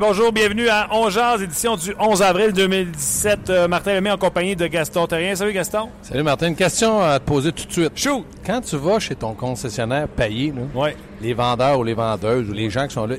[0.00, 3.50] Bonjour, bienvenue à 11 Jazz, édition du 11 avril 2017.
[3.50, 5.34] Euh, Martin Lemay en compagnie de Gaston Terrien.
[5.34, 5.88] Salut Gaston.
[6.02, 7.92] Salut Martin, une question à te poser tout de suite.
[7.94, 8.24] Shoot!
[8.44, 10.96] Quand tu vas chez ton concessionnaire payé, là, Ouais.
[11.20, 13.16] les vendeurs ou les vendeuses ou les gens qui sont là,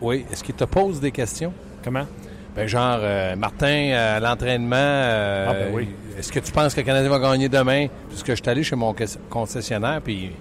[0.00, 1.52] oui, est-ce qu'ils te posent des questions?
[1.84, 2.06] Comment?
[2.56, 5.88] Ben genre, euh, Martin, à l'entraînement, euh, Ah, ben oui.
[6.18, 7.86] est-ce que tu penses que le Canadien va gagner demain?
[8.08, 8.94] Puisque je suis allé chez mon
[9.28, 10.32] concessionnaire, puis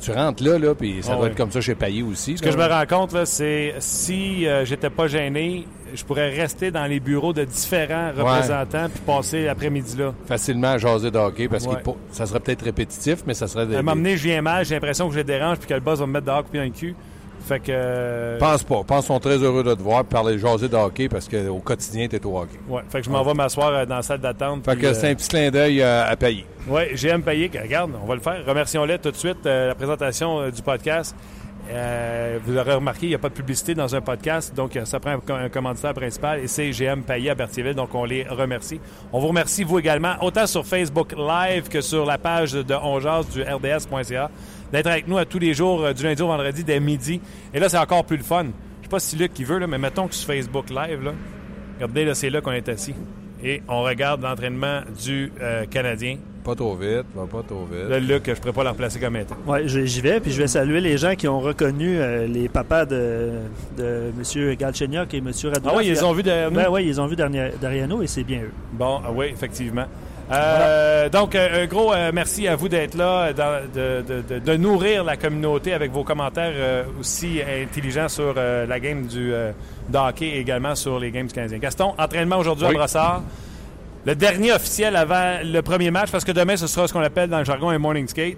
[0.00, 1.30] tu rentres là, là, puis ça Ah, doit ouais.
[1.30, 2.36] être comme ça chez Payé aussi.
[2.36, 6.30] Ce que je me rends compte, là, c'est si euh, j'étais pas gêné, je pourrais
[6.30, 10.14] rester dans les bureaux de différents représentants puis passer l'après-midi là.
[10.26, 11.76] Facilement à jaser de hockey, parce Ouais.
[11.84, 13.66] que ça serait peut-être répétitif, mais ça serait...
[13.66, 15.74] Des, À un moment donné, je viens mal, j'ai l'impression que je dérange puis que
[15.74, 16.94] le boss va me mettre dehors puis dans le cul.
[17.46, 17.66] Fait que.
[17.70, 18.82] euh, Pense pas.
[18.86, 22.06] Pense qu'ils sont très heureux de te voir, parler jaser de hockey, parce qu'au quotidien,
[22.08, 22.58] tu es au hockey.
[22.68, 24.64] Ouais, fait que je m'en vais m'asseoir euh, dans la salle d'attente.
[24.64, 26.46] Fait que euh, c'est un petit clin d'œil euh, à payer.
[26.68, 28.44] Oui, GM Payé, regarde, on va le faire.
[28.46, 29.44] Remercions-les tout de suite.
[29.46, 31.16] euh, la présentation euh, du podcast.
[31.72, 34.84] Euh, vous aurez remarqué, il n'y a pas de publicité dans un podcast, donc euh,
[34.84, 38.04] ça prend un, co- un commanditaire principal et c'est GM Payé à Berthierville, donc on
[38.04, 38.80] les remercie.
[39.12, 43.22] On vous remercie, vous également, autant sur Facebook Live que sur la page de Ongeas
[43.32, 44.30] du RDS.ca,
[44.72, 47.20] d'être avec nous à tous les jours, euh, du lundi au vendredi, dès midi.
[47.54, 48.44] Et là, c'est encore plus le fun.
[48.80, 51.12] Je sais pas si Luc qui veut, là, mais mettons que sur Facebook Live, là,
[51.76, 52.94] regardez, là, c'est là qu'on est assis.
[53.42, 56.18] Et on regarde l'entraînement du euh, Canadien.
[56.44, 57.88] Pas trop vite, va pas trop vite.
[57.88, 59.36] Là, Luc, je ne pourrais pas le remplacer comme étant.
[59.46, 62.48] Ouais, je- j'y vais, puis je vais saluer les gens qui ont reconnu euh, les
[62.48, 63.30] papas de,
[63.76, 64.54] de M.
[64.56, 65.26] Galchenyuk et M.
[65.26, 65.58] Radulov.
[65.66, 66.56] Ah oui, ils les ont vus derrière nous?
[66.56, 68.50] Ben oui, ils ont vu derrière, derrière nous et c'est bien eux.
[68.72, 69.84] Bon, ah oui, effectivement.
[70.30, 74.38] Euh, Donc, euh, un gros euh, merci à vous d'être là, dans- de, de- de-
[74.38, 79.32] de nourrir la communauté avec vos commentaires euh, aussi intelligents sur la game du
[79.92, 81.58] hockey et également sur les games du Canadien.
[81.58, 82.74] Gaston, entraînement aujourd'hui Oui.
[82.74, 83.22] à Brossard.
[84.06, 87.28] Le dernier officiel avant le premier match, parce que demain, ce sera ce qu'on appelle
[87.28, 88.36] dans le jargon un morning skate.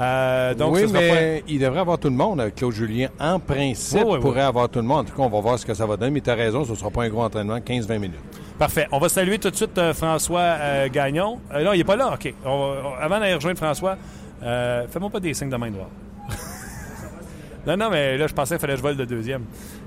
[0.00, 2.50] Euh, donc, oui, ce sera mais il devrait avoir tout le monde.
[2.56, 4.20] Claude Julien, en principe, Oui, oui.
[4.20, 5.00] pourrait avoir tout le monde.
[5.00, 6.10] En tout cas, on va voir ce que ça va donner.
[6.12, 8.18] Mais tu as raison, ce ne sera pas un gros entraînement, 15-20 minutes.
[8.58, 8.86] Parfait.
[8.92, 11.40] On va saluer tout de suite euh, François euh, Gagnon.
[11.52, 12.12] Euh, non, il n'est pas là.
[12.14, 12.32] OK.
[12.44, 13.96] On va- on- avant d'aller rejoindre François,
[14.42, 15.88] euh, fais-moi pas des signes de main droite.
[17.66, 19.42] non, non, mais là, je pensais qu'il fallait que je vole le deuxième.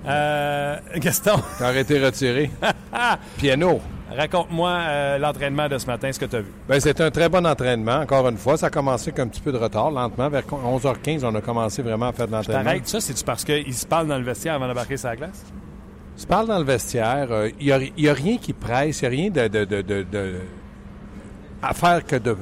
[0.05, 2.49] Euh, Gaston, Tu as arrêté retiré.
[3.37, 3.79] Piano.
[4.15, 6.51] raconte-moi euh, l'entraînement de ce matin, ce que tu as vu.
[6.67, 7.99] Ben, c'était un très bon entraînement.
[8.01, 10.27] Encore une fois, ça a commencé avec un petit peu de retard, lentement.
[10.29, 12.63] Vers 11h15, on a commencé vraiment à faire de l'entraînement.
[12.63, 15.45] T'arrêtes ça, c'est-tu parce qu'il se parle dans le vestiaire avant d'embarquer sur la glace?
[16.17, 17.27] Tu parles dans le vestiaire,
[17.59, 20.41] il n'y a, rien qui presse, il n'y a rien de,
[21.61, 22.35] à faire que de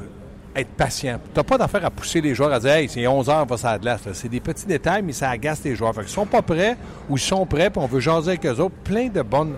[0.55, 1.19] être patient.
[1.33, 3.57] Tu n'as pas d'affaire à pousser les joueurs à dire Hey, c'est 11 heures, va
[3.57, 3.97] sur la.
[4.13, 5.93] C'est des petits détails, mais ça agace les joueurs.
[5.93, 6.77] Fait qu'ils sont pas prêts
[7.09, 8.75] ou ils sont prêts, puis on veut jaser avec eux autres.
[8.83, 9.55] Plein de bonnes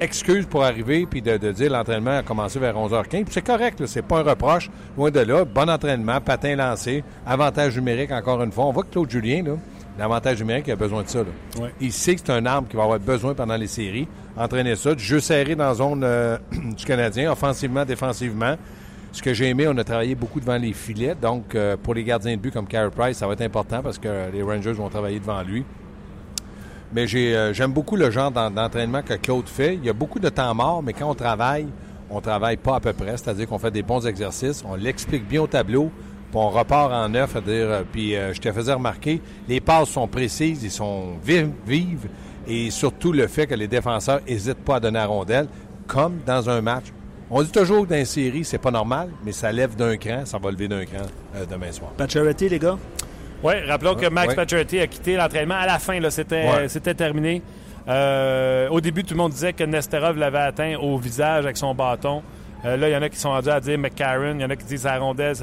[0.00, 3.08] excuses pour arriver puis de, dire l'entraînement a commencé vers 11h15.
[3.08, 4.70] Puis c'est correct, c'est pas un reproche.
[4.96, 8.66] Loin de là, bon entraînement, patin lancé, avantage numérique encore une fois.
[8.66, 9.52] On voit que Claude Julien, là,
[9.98, 11.18] l'avantage numérique, il a besoin de ça.
[11.20, 11.24] là.
[11.60, 11.72] Ouais.
[11.80, 14.06] Il sait que c'est un arme qu'il va avoir besoin pendant les séries.
[14.36, 16.38] Entraîner ça, du jeu serré dans la zone euh,
[16.76, 18.56] du Canadien, offensivement, défensivement.
[19.10, 21.16] Ce que j'ai aimé, on a travaillé beaucoup devant les filets.
[21.20, 23.98] Donc, euh, pour les gardiens de but comme Carey Price, ça va être important parce
[23.98, 25.64] que les Rangers vont travailler devant lui.
[26.92, 29.74] Mais euh, j'aime beaucoup le genre d'en- d'entraînement que Claude fait.
[29.74, 31.66] Il y a beaucoup de temps mort, mais quand on travaille,
[32.10, 33.16] on travaille pas à peu près.
[33.16, 35.90] C'est-à-dire qu'on fait des bons exercices, on l'explique bien au tableau,
[36.30, 37.30] puis on repart en neuf.
[37.32, 41.50] C'est-à-dire, euh, puis euh, je te faisais remarquer, les passes sont précises, ils sont vives,
[41.66, 42.08] vives,
[42.46, 45.48] et surtout le fait que les défenseurs n'hésitent pas à donner la rondelle,
[45.86, 46.86] comme dans un match.
[47.30, 50.24] On dit toujours que dans une série, c'est pas normal, mais ça lève d'un cran,
[50.24, 51.04] ça va lever d'un cran
[51.36, 51.90] euh, demain soir.
[51.96, 52.78] Pacioretty, les gars?
[53.42, 54.34] Oui, rappelons que Max ouais.
[54.34, 56.00] Pacioretty a quitté l'entraînement à la fin.
[56.00, 56.68] là, C'était Ouais.
[56.68, 57.42] c'était terminé.
[57.86, 61.74] Euh, au début, tout le monde disait que Nesterov l'avait atteint au visage avec son
[61.74, 62.22] bâton.
[62.64, 64.34] Euh, là, il y en a qui sont rendus à dire McCarron.
[64.34, 65.34] Il y en a qui disent la rondelle.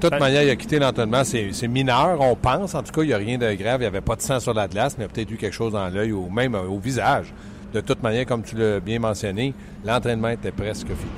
[0.00, 1.22] Toute manière, il a quitté l'entonnement.
[1.24, 2.74] C'est mineur, on pense.
[2.74, 3.76] En tout cas, il n'y a rien de grave.
[3.80, 5.54] Il n'y avait pas de sang sur la glace, mais il a peut-être eu quelque
[5.54, 7.32] chose dans l'œil ou même euh, au visage.
[7.72, 9.52] De toute manière, comme tu l'as bien mentionné,
[9.84, 11.10] l'entraînement était presque fini.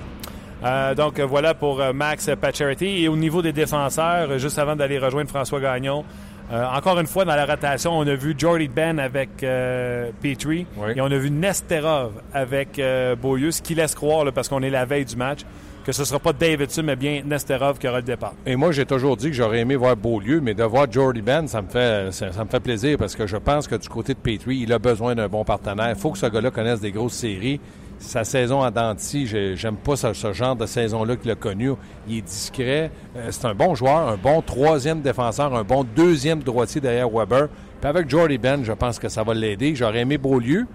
[0.64, 3.04] Euh, donc euh, voilà pour Max Pacioretty.
[3.04, 6.04] Et au niveau des défenseurs, juste avant d'aller rejoindre François Gagnon,
[6.50, 10.66] euh, encore une fois dans la rotation, on a vu Jordy Ben avec euh, Petrie
[10.76, 10.92] Oui.
[10.96, 12.80] et on a vu Nesterov avec
[13.20, 15.40] Beaulieu, ce qui laisse croire, là, parce qu'on est la veille du match,
[15.88, 18.34] que ce ne sera pas Davidson, mais bien Nesterov qui aura le départ.
[18.44, 21.48] Et moi, j'ai toujours dit que j'aurais aimé voir Beaulieu, mais de voir Jordy Ben,
[21.48, 24.18] ça me fait ça, me fait plaisir parce que je pense que du côté de
[24.18, 25.88] Petrie, il a besoin d'un bon partenaire.
[25.88, 27.58] Il faut que ce gars-là connaisse des grosses séries.
[28.00, 31.70] Sa saison en denti, j'aime pas ce, ce genre de saison-là qu'il a connu.
[32.06, 32.90] Il est discret.
[33.16, 37.48] Euh, c'est un bon joueur, un bon troisième défenseur, un bon deuxième droitier derrière Weber.
[37.80, 39.74] Puis avec Jordy Ben, je pense que ça va l'aider.
[39.74, 40.66] J'aurais aimé Beaulieu,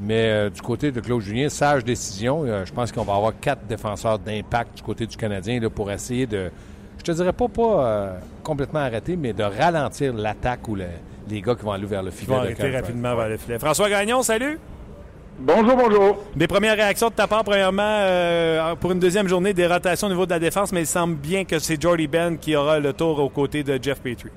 [0.00, 2.44] mais euh, du côté de Claude Julien, sage décision.
[2.44, 5.90] Euh, je pense qu'on va avoir quatre défenseurs d'impact du côté du Canadien là, pour
[5.90, 6.50] essayer de,
[6.98, 10.84] je te dirais pas pas euh, complètement arrêter, mais de ralentir l'attaque ou le-
[11.28, 12.26] les gars qui vont aller vers le Ils filet.
[12.34, 13.58] vont de arrêter rapidement vers le filet.
[13.58, 14.58] François Gagnon, salut!
[15.38, 16.24] Bonjour, bonjour.
[16.34, 20.10] Des premières réactions de ta part, premièrement, euh, pour une deuxième journée, des rotations au
[20.10, 22.94] niveau de la défense, mais il semble bien que c'est Jordy Ben qui aura le
[22.94, 24.30] tour aux côtés de Jeff Petrie.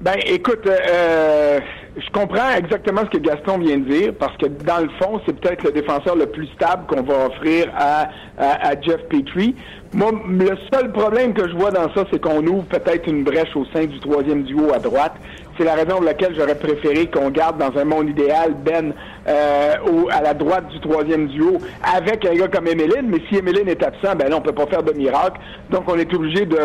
[0.00, 1.60] Ben, écoute, euh,
[1.94, 5.38] je comprends exactement ce que Gaston vient de dire, parce que dans le fond, c'est
[5.38, 8.08] peut-être le défenseur le plus stable qu'on va offrir à,
[8.38, 9.54] à, à Jeff Petrie.
[9.92, 13.54] Moi, le seul problème que je vois dans ça, c'est qu'on ouvre peut-être une brèche
[13.54, 15.12] au sein du troisième duo à droite.
[15.58, 18.94] C'est la raison pour laquelle j'aurais préféré qu'on garde dans un monde idéal Ben
[19.28, 19.74] euh,
[20.10, 23.08] à la droite du troisième duo avec un gars comme Emeline.
[23.08, 25.38] Mais si Emeline est absent, ben là, on peut pas faire de miracle.
[25.70, 26.56] Donc, on est obligé de,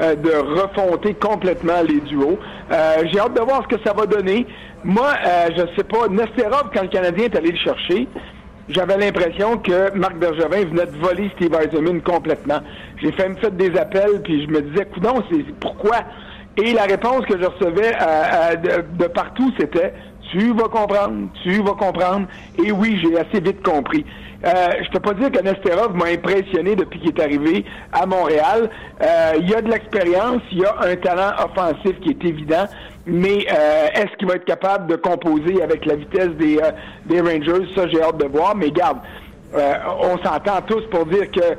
[0.00, 0.30] euh, de
[0.60, 2.38] refonter complètement les duos.
[2.70, 4.46] Euh, J'ai hâte de voir ce que ça va donner.
[4.84, 8.06] Moi, euh, je sais pas, Nesterov, quand le Canadien est allé le chercher,
[8.68, 12.60] j'avais l'impression que Marc Bergevin venait de voler Steve Eisenman complètement.
[13.02, 15.96] J'ai fait, fait des appels, puis je me disais, coudon, c'est pourquoi?
[16.56, 19.92] Et la réponse que je recevais euh, euh, de, partout, c'était
[20.30, 22.26] tu vas comprendre, tu vas comprendre.
[22.64, 24.04] Et oui, j'ai assez vite compris.
[24.44, 24.50] Euh,
[24.84, 28.68] je peux pas dire que Nesterov m'a impressionné depuis qu'il est arrivé à Montréal.
[29.02, 32.66] Euh, il y a de l'expérience, il y a un talent offensif qui est évident,
[33.06, 36.72] mais euh, est-ce qu'il va être capable de composer avec la vitesse des, euh,
[37.06, 37.66] des Rangers?
[37.74, 38.54] Ça, j'ai hâte de voir.
[38.54, 38.98] Mais garde,
[39.54, 41.56] on s'entend tous pour dire que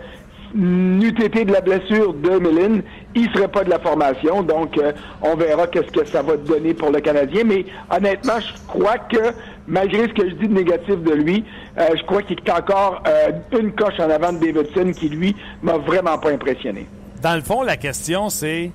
[0.53, 2.83] n'eût été de la blessure de Méline,
[3.15, 4.43] il serait pas de la formation.
[4.43, 4.91] Donc, euh,
[5.21, 7.43] on verra qu'est-ce que ça va donner pour le Canadien.
[7.45, 9.33] Mais honnêtement, je crois que
[9.67, 11.43] malgré ce que je dis de négatif de lui,
[11.77, 15.35] euh, je crois qu'il est encore euh, une coche en avant de Davidson qui, lui,
[15.63, 16.87] m'a vraiment pas impressionné.
[17.21, 18.71] Dans le fond, la question, c'est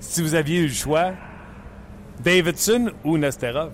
[0.00, 1.12] si vous aviez eu le choix,
[2.22, 3.70] Davidson ou Nesterov?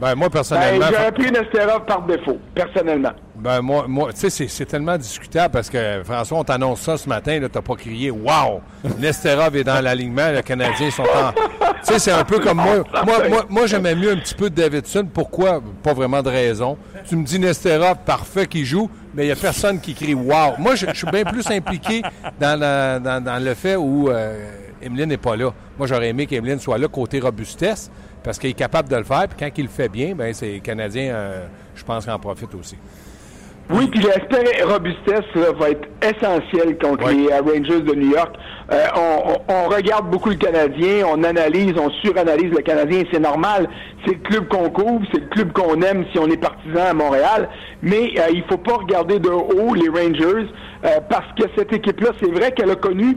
[0.00, 0.86] Ben, moi, Ben, personnellement.
[0.90, 3.12] J'aurais pris Nesterov par défaut, personnellement.
[3.38, 7.08] Ben, moi, moi tu sais, c'est- tellement discutable parce que, François, on t'annonce ça ce
[7.08, 8.60] matin, là, t'as pas crié «Wow!
[8.98, 11.32] Nesterov est dans l'alignement, les Canadiens sont en...»
[11.86, 12.82] Tu sais, c'est un peu comme moi.
[13.04, 15.06] Moi, moi, moi j'aimais mieux un petit peu de Davidson.
[15.12, 15.60] Pourquoi?
[15.82, 16.76] Pas vraiment de raison.
[17.08, 20.54] Tu me dis Nesterov, parfait, qui joue, mais il y a personne qui crie «Wow!»
[20.58, 22.02] Moi, je suis bien plus impliqué
[22.40, 24.50] dans, la- dans, dans le fait où euh,
[24.82, 25.52] Emeline n'est pas là.
[25.78, 27.90] Moi, j'aurais aimé qu'Emeline soit là côté robustesse
[28.24, 29.28] parce qu'il est capable de le faire.
[29.28, 31.46] Puis quand il le fait bien, ben c'est les Canadiens, euh,
[31.76, 32.76] je pense, qu'en profitent aussi.
[33.68, 38.36] Oui, puis l'aspect robustesse là, va être essentiel contre les euh, Rangers de New York.
[38.72, 43.18] Euh, on, on- on regarde beaucoup le Canadien, on analyse, on suranalyse le Canadien, c'est
[43.18, 43.68] normal.
[44.06, 46.94] C'est le club qu'on couvre, c'est le club qu'on aime si on est partisan à
[46.94, 47.48] Montréal.
[47.82, 50.46] Mais euh, il faut pas regarder de haut les Rangers
[50.84, 53.16] euh, parce que cette équipe-là, c'est vrai qu'elle a connu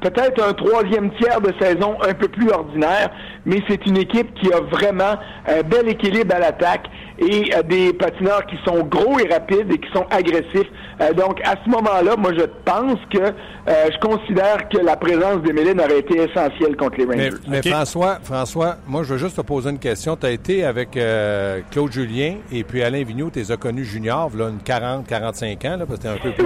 [0.00, 3.10] peut-être un troisième tiers de saison un peu plus ordinaire,
[3.46, 5.14] mais c'est une équipe qui a vraiment
[5.46, 6.86] un bel équilibre à l'attaque
[7.22, 10.70] et des patineurs qui sont gros et rapides et qui sont agressifs.
[11.02, 15.42] Euh, donc, à ce moment-là, moi, je pense que euh, je considère que la présence
[15.42, 17.30] d'Emeline aurait été essentielle contre les Rangers.
[17.48, 17.62] mais.
[17.62, 20.16] François, François, moi, je veux juste te poser une question.
[20.16, 23.84] Tu as été avec euh, Claude Julien et puis Alain Vigneault, tu les as connus
[23.84, 26.44] juniors, là, une 40, 45 ans, là, parce que t'es un peu plus.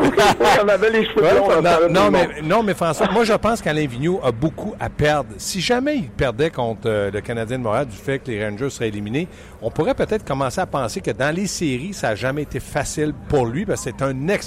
[0.64, 2.28] on avait les cheveux Ouais, en non, mais, monde.
[2.44, 5.30] non, mais François, moi, je pense qu'Alain Vigneault a beaucoup à perdre.
[5.38, 8.70] Si jamais il perdait contre euh, le Canadien de Montréal du fait que les Rangers
[8.70, 9.28] seraient éliminés,
[9.62, 13.12] on pourrait peut-être commencer à penser que dans les séries, ça n'a jamais été facile
[13.28, 14.45] pour lui parce que c'est un excellent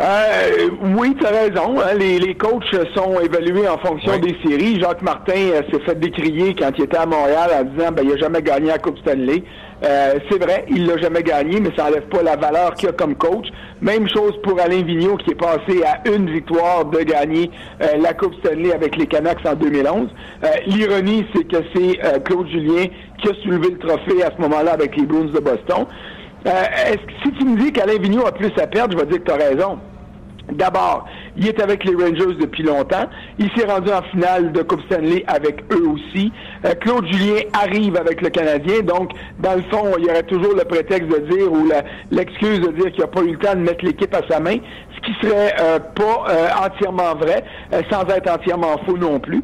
[0.00, 1.80] Euh, oui, tu as raison.
[1.80, 1.94] Hein.
[1.96, 2.64] Les, les, coachs
[2.96, 4.80] sont évalués en fonction des séries.
[4.80, 8.10] Jacques Martin euh, s'est fait décrier quand il était à Montréal en disant ben, il
[8.10, 9.44] n'a jamais gagné la Coupe Stanley.
[9.84, 12.92] Euh, c'est vrai, il l'a jamais gagné, mais ça n'enlève pas la valeur qu'il a
[12.92, 13.46] comme coach.
[13.82, 17.50] Même chose pour Alain Vigneault qui est passé à une victoire de gagner
[17.98, 20.08] la Coupe Stanley avec les Canucks en 2011.
[20.66, 22.86] L'ironie, c'est que c'est Claude Julien
[23.18, 25.86] qui a soulevé le trophée à ce moment-là avec les Bruins de Boston.
[26.44, 29.30] Est si tu me dis qu'Alain Vigneault a plus à perdre, je vais dire que
[29.30, 29.78] tu as raison.
[30.52, 33.06] D'abord, il est avec les Rangers depuis longtemps.
[33.38, 36.30] Il s'est rendu en finale de Coupe Stanley avec eux aussi.
[36.66, 38.82] Euh, Claude Julien arrive avec le Canadien.
[38.82, 41.70] Donc, dans le fond, il y aurait toujours le prétexte de dire ou
[42.10, 44.56] l'excuse de dire qu'il n'a pas eu le temps de mettre l'équipe à sa main,
[45.04, 47.44] qui serait euh, pas euh, entièrement vrai,
[47.90, 49.42] sans être entièrement faux non plus.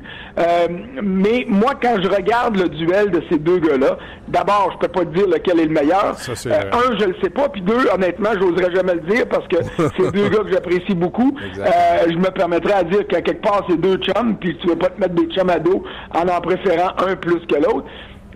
[1.03, 3.99] mais moi, quand je regarde le duel de ces deux gars-là,
[4.29, 6.15] d'abord, je peux pas te dire lequel est le meilleur.
[6.15, 7.49] un, je le sais pas.
[7.49, 9.57] Puis deux, honnêtement, j'oserais jamais le dire parce que
[9.97, 11.37] c'est deux gars que j'apprécie beaucoup.
[11.59, 11.63] Euh,
[12.09, 14.89] je me permettrais à dire qu'à quelque part, c'est deux chums, puis tu veux pas
[14.89, 15.83] te mettre des chums à dos
[16.15, 17.87] en en préférant un plus que l'autre.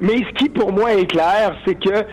[0.00, 2.04] Mais ce qui, pour moi, est clair, c'est que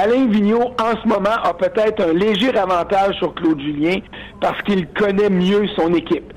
[0.00, 3.96] Alain Vigneault, en ce moment, a peut-être un léger avantage sur Claude Julien
[4.40, 6.32] parce qu'il connaît mieux son équipe.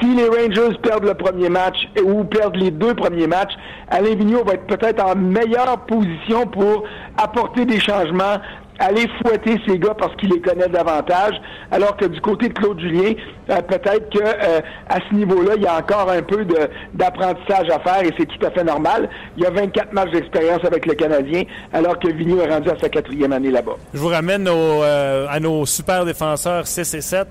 [0.00, 3.52] Si les Rangers perdent le premier match ou perdent les deux premiers matchs,
[3.90, 6.82] Alain Vigneault va être peut-être en meilleure position pour
[7.16, 8.38] apporter des changements,
[8.78, 11.34] aller fouetter ces gars parce qu'il les connaît davantage,
[11.70, 13.14] alors que du côté de Claude Julien,
[13.50, 16.46] euh, peut-être que euh, à ce niveau-là, il y a encore un peu
[16.94, 19.08] d'apprentissage à faire et c'est tout à fait normal.
[19.36, 22.78] Il y a 24 matchs d'expérience avec le Canadien, alors que Vigneault est rendu à
[22.80, 23.76] sa quatrième année là-bas.
[23.94, 27.28] Je vous ramène euh, à nos super défenseurs 6 et 7.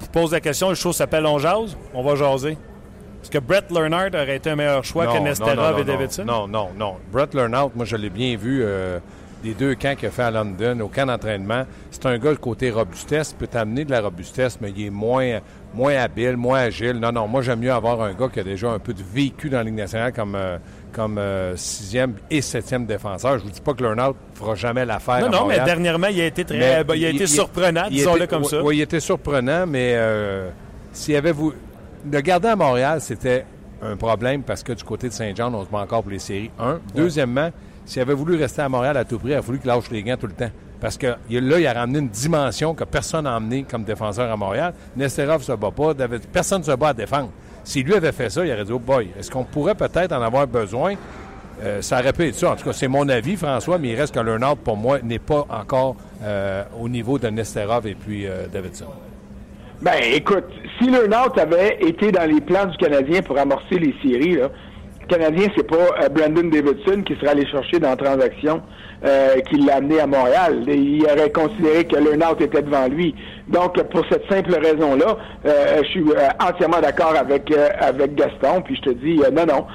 [0.00, 1.76] Je pose la question, le show s'appelle On jase?
[1.94, 2.56] On va jaser.
[3.22, 6.24] Est-ce que Brett Leonard aurait été un meilleur choix que Nesterov et Davidson?
[6.24, 6.96] Non, non, non.
[7.12, 8.64] Brett Leonard, moi, je l'ai bien vu
[9.42, 11.64] des deux camps qu'il a fait à London, au camp d'entraînement.
[11.90, 15.40] C'est un gars, le côté robustesse, peut t'amener de la robustesse, mais il est moins,
[15.74, 16.94] moins habile, moins agile.
[16.94, 19.50] Non, non, moi, j'aime mieux avoir un gars qui a déjà un peu de vécu
[19.50, 20.58] dans la Ligue nationale comme, euh,
[20.92, 23.38] comme euh, sixième et septième défenseur.
[23.38, 25.28] Je vous dis pas que Leonard fera jamais l'affaire.
[25.28, 28.62] Non, non, mais dernièrement, il a été très, il a été surprenant, disons-le comme ça.
[28.62, 30.50] Oui, il était surprenant, mais euh,
[30.92, 31.52] s'il avait vous.
[32.10, 33.44] Le garder à Montréal, c'était
[33.80, 36.50] un problème parce que du côté de Saint-Jean, on se bat encore pour les séries.
[36.58, 36.80] Un.
[36.94, 37.50] Deuxièmement,
[37.84, 40.02] s'il avait voulu rester à Montréal à tout prix, il a voulu qu'il lâche les
[40.02, 40.50] gants tout le temps.
[40.80, 44.36] Parce que là, il a ramené une dimension que personne n'a emmené comme défenseur à
[44.36, 44.74] Montréal.
[44.96, 45.94] Nesterov ne se bat pas.
[46.32, 47.30] personne ne se bat à défendre.
[47.62, 50.20] Si lui avait fait ça, il aurait dit, oh boy, est-ce qu'on pourrait peut-être en
[50.20, 50.94] avoir besoin?
[51.62, 52.50] Euh, ça aurait pu être ça.
[52.50, 55.20] En tout cas, c'est mon avis, François, mais il reste que Leonard, pour moi, n'est
[55.20, 58.86] pas encore euh, au niveau de Nesterov et puis euh, Davidson.
[59.80, 60.46] Ben, écoute,
[60.78, 64.48] si Leonard avait été dans les plans du Canadien pour amorcer les séries, là,
[65.12, 68.62] Canadien, c'est pas euh, Brandon Davidson qui serait allé chercher dans la transaction
[69.04, 70.62] euh, qui l'a amené à Montréal.
[70.66, 73.14] Il aurait considéré que Leonard était devant lui.
[73.48, 75.16] Donc, pour cette simple raison-là,
[75.46, 76.04] euh, je suis
[76.40, 78.62] entièrement d'accord avec avec Gaston.
[78.62, 79.66] Puis je te dis, non, non.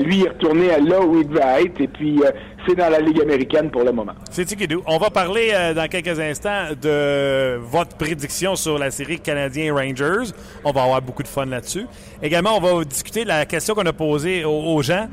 [0.00, 1.80] lui, il est retourné là où il devait être.
[1.80, 2.20] Et puis,
[2.66, 4.12] c'est dans la Ligue américaine pour le moment.
[4.30, 4.82] C'est Tikidou.
[4.86, 10.32] On va parler euh, dans quelques instants de votre prédiction sur la série Canadien-Rangers.
[10.64, 11.86] On va avoir beaucoup de fun là-dessus.
[12.22, 15.08] Également, on va discuter de la question qu'on a posée aux, gens.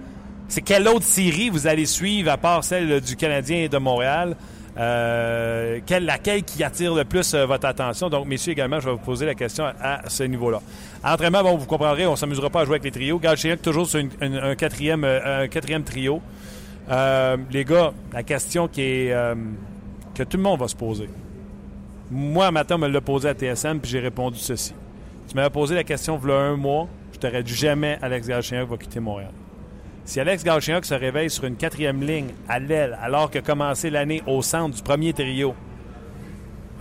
[0.49, 4.35] C'est quelle autre série vous allez suivre à part celle du Canadien et de Montréal?
[4.77, 8.09] Euh, quelle, laquelle qui attire le plus euh, votre attention?
[8.09, 10.61] Donc, messieurs, également, je vais vous poser la question à, ce niveau-là.
[11.03, 13.19] Entraînement, bon, vous comprendrez, on ne s'amusera pas à jouer avec les trios.
[13.19, 16.21] Galchenyuk, toujours sur un, quatrième, un quatrième trio.
[16.89, 19.35] Euh, les gars, la question qui est euh,
[20.15, 21.09] que tout le monde va se poser.
[22.09, 24.73] Moi, matin, on me l'a posé à TSN, puis j'ai répondu ceci.
[25.27, 28.77] Tu m'avais posé la question a un mois, je t'aurais dit jamais Alex Galchenyuk va
[28.77, 29.31] quitter Montréal.
[30.09, 34.23] Si Alex Galchenyuk se réveille sur une quatrième ligne à l'aile, alors que commencé l'année
[34.25, 35.53] au centre du premier trio,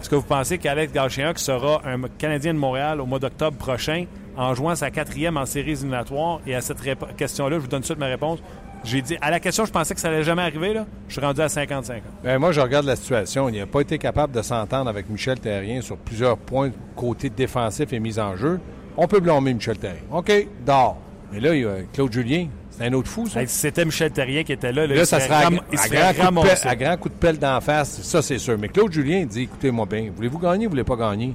[0.01, 4.07] est-ce que vous pensez qu'Alex Galchenyuk sera un Canadien de Montréal au mois d'octobre prochain
[4.35, 6.41] en jouant sa quatrième en séries éliminatoires?
[6.47, 6.79] Et à cette
[7.19, 8.39] question-là, je vous donne tout de suite ma réponse.
[8.83, 10.87] J'ai dit, à la question, je pensais que ça allait jamais arriver, là.
[11.09, 12.01] Je suis rendu à 50-50.
[12.25, 13.51] Ben, moi, je regarde la situation.
[13.51, 17.93] Il n'a pas été capable de s'entendre avec Michel Terrien sur plusieurs points côté défensif
[17.93, 18.59] et mise en jeu.
[18.97, 20.01] On peut blâmer Michel Terrien.
[20.11, 20.33] OK,
[20.65, 20.97] dors.
[21.31, 22.47] Mais là, il y a Claude Julien.
[22.79, 23.41] C'est un autre fou, ça.
[23.47, 24.87] C'était Michel Terrien qui était là.
[24.87, 28.03] Là, ça sera à, grand coup de pelle d'en face.
[28.03, 28.57] Ça, c'est sûr.
[28.59, 31.35] Mais Claude Julien dit, écoutez-moi bien, voulez-vous gagner ou voulez pas gagner?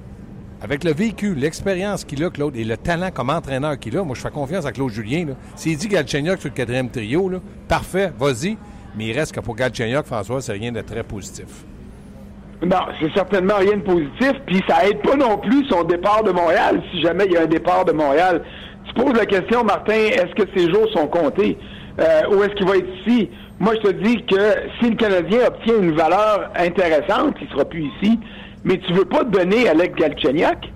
[0.62, 4.15] Avec le véhicule, l'expérience qu'il a, Claude, et le talent comme entraîneur qu'il a, moi,
[4.15, 5.25] je fais confiance à Claude Julien.
[5.57, 8.57] S'il dit Galchenyuk sur le quatrième trio, là, parfait, vas-y.
[8.95, 11.65] Mais il reste que pour Galchenyuk, François, c'est rien de très positif.
[12.65, 14.31] Non, c'est certainement rien de positif.
[14.45, 17.41] Puis ça aide pas non plus son départ de Montréal, si jamais il y a
[17.41, 18.41] un départ de Montréal.
[18.95, 21.57] Tu poses la question, Martin, est-ce que ces jours sont comptés?
[22.00, 23.29] Euh, ou est-ce qu'il va être ici?
[23.59, 24.35] Moi, je te dis que
[24.79, 28.19] si le Canadien obtient une valeur intéressante, il sera plus ici
[28.63, 30.69] mais tu veux pas donner Alec Galchenyuk?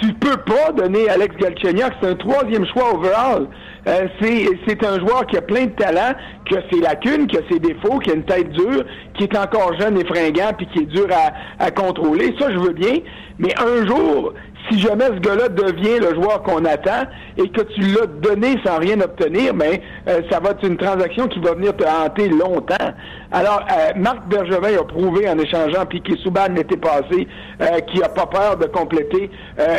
[0.00, 3.48] tu peux pas donner Alex Galchenyuk, c'est un troisième choix overall.
[3.86, 6.14] Euh, c'est un joueur qui a plein de talent,
[6.46, 9.36] qui a ses lacunes, qui a ses défauts, qui a une tête dure, qui est
[9.36, 12.34] encore jeune et fringant, puis qui est dur à, à contrôler.
[12.38, 12.98] Ça, je veux bien.
[13.38, 14.34] Mais un jour,
[14.70, 17.04] si jamais ce gars-là devient le joueur qu'on attend
[17.36, 20.76] et que tu l'as donné sans rien obtenir, mais ben, euh, ça va être une
[20.76, 22.92] transaction qui va venir te hanter longtemps.
[23.32, 27.26] Alors, euh, Marc Bergevin a prouvé en échangeant Piquet Souban l'été passé
[27.60, 29.30] euh, qu'il n'a pas peur de compléter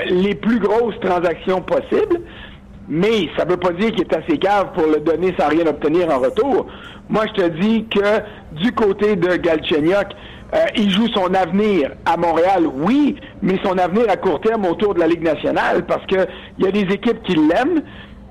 [0.09, 2.21] les plus grosses transactions possibles.
[2.87, 5.67] Mais ça ne veut pas dire qu'il est assez cave pour le donner sans rien
[5.67, 6.65] obtenir en retour.
[7.07, 10.07] Moi, je te dis que du côté de Galchenyuk,
[10.53, 14.95] euh, il joue son avenir à Montréal, oui, mais son avenir à court terme autour
[14.95, 16.27] de la Ligue nationale, parce qu'il
[16.59, 17.83] y a des équipes qui l'aiment,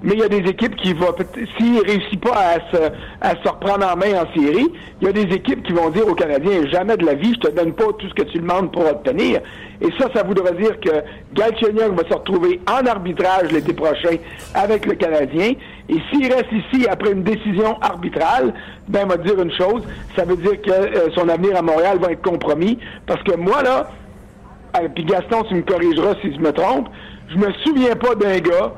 [0.03, 1.15] mais il y a des équipes qui vont,
[1.57, 2.83] s'il réussit pas à se,
[3.21, 4.67] à se reprendre en main en série,
[5.01, 7.49] il y a des équipes qui vont dire aux Canadiens, jamais de la vie, je
[7.49, 9.41] te donne pas tout ce que tu demandes pour obtenir.
[9.81, 10.91] Et ça, ça voudrait dire que
[11.35, 14.17] Galchenyuk va se retrouver en arbitrage l'été prochain
[14.55, 15.53] avec le Canadien.
[15.89, 18.53] Et s'il reste ici après une décision arbitrale,
[18.89, 19.83] ben, il va dire une chose,
[20.15, 22.79] ça veut dire que euh, son avenir à Montréal va être compromis.
[23.07, 23.89] Parce que moi, là,
[24.77, 26.89] euh, puis Gaston, tu me corrigeras si je me trompe,
[27.31, 28.75] je me souviens pas d'un gars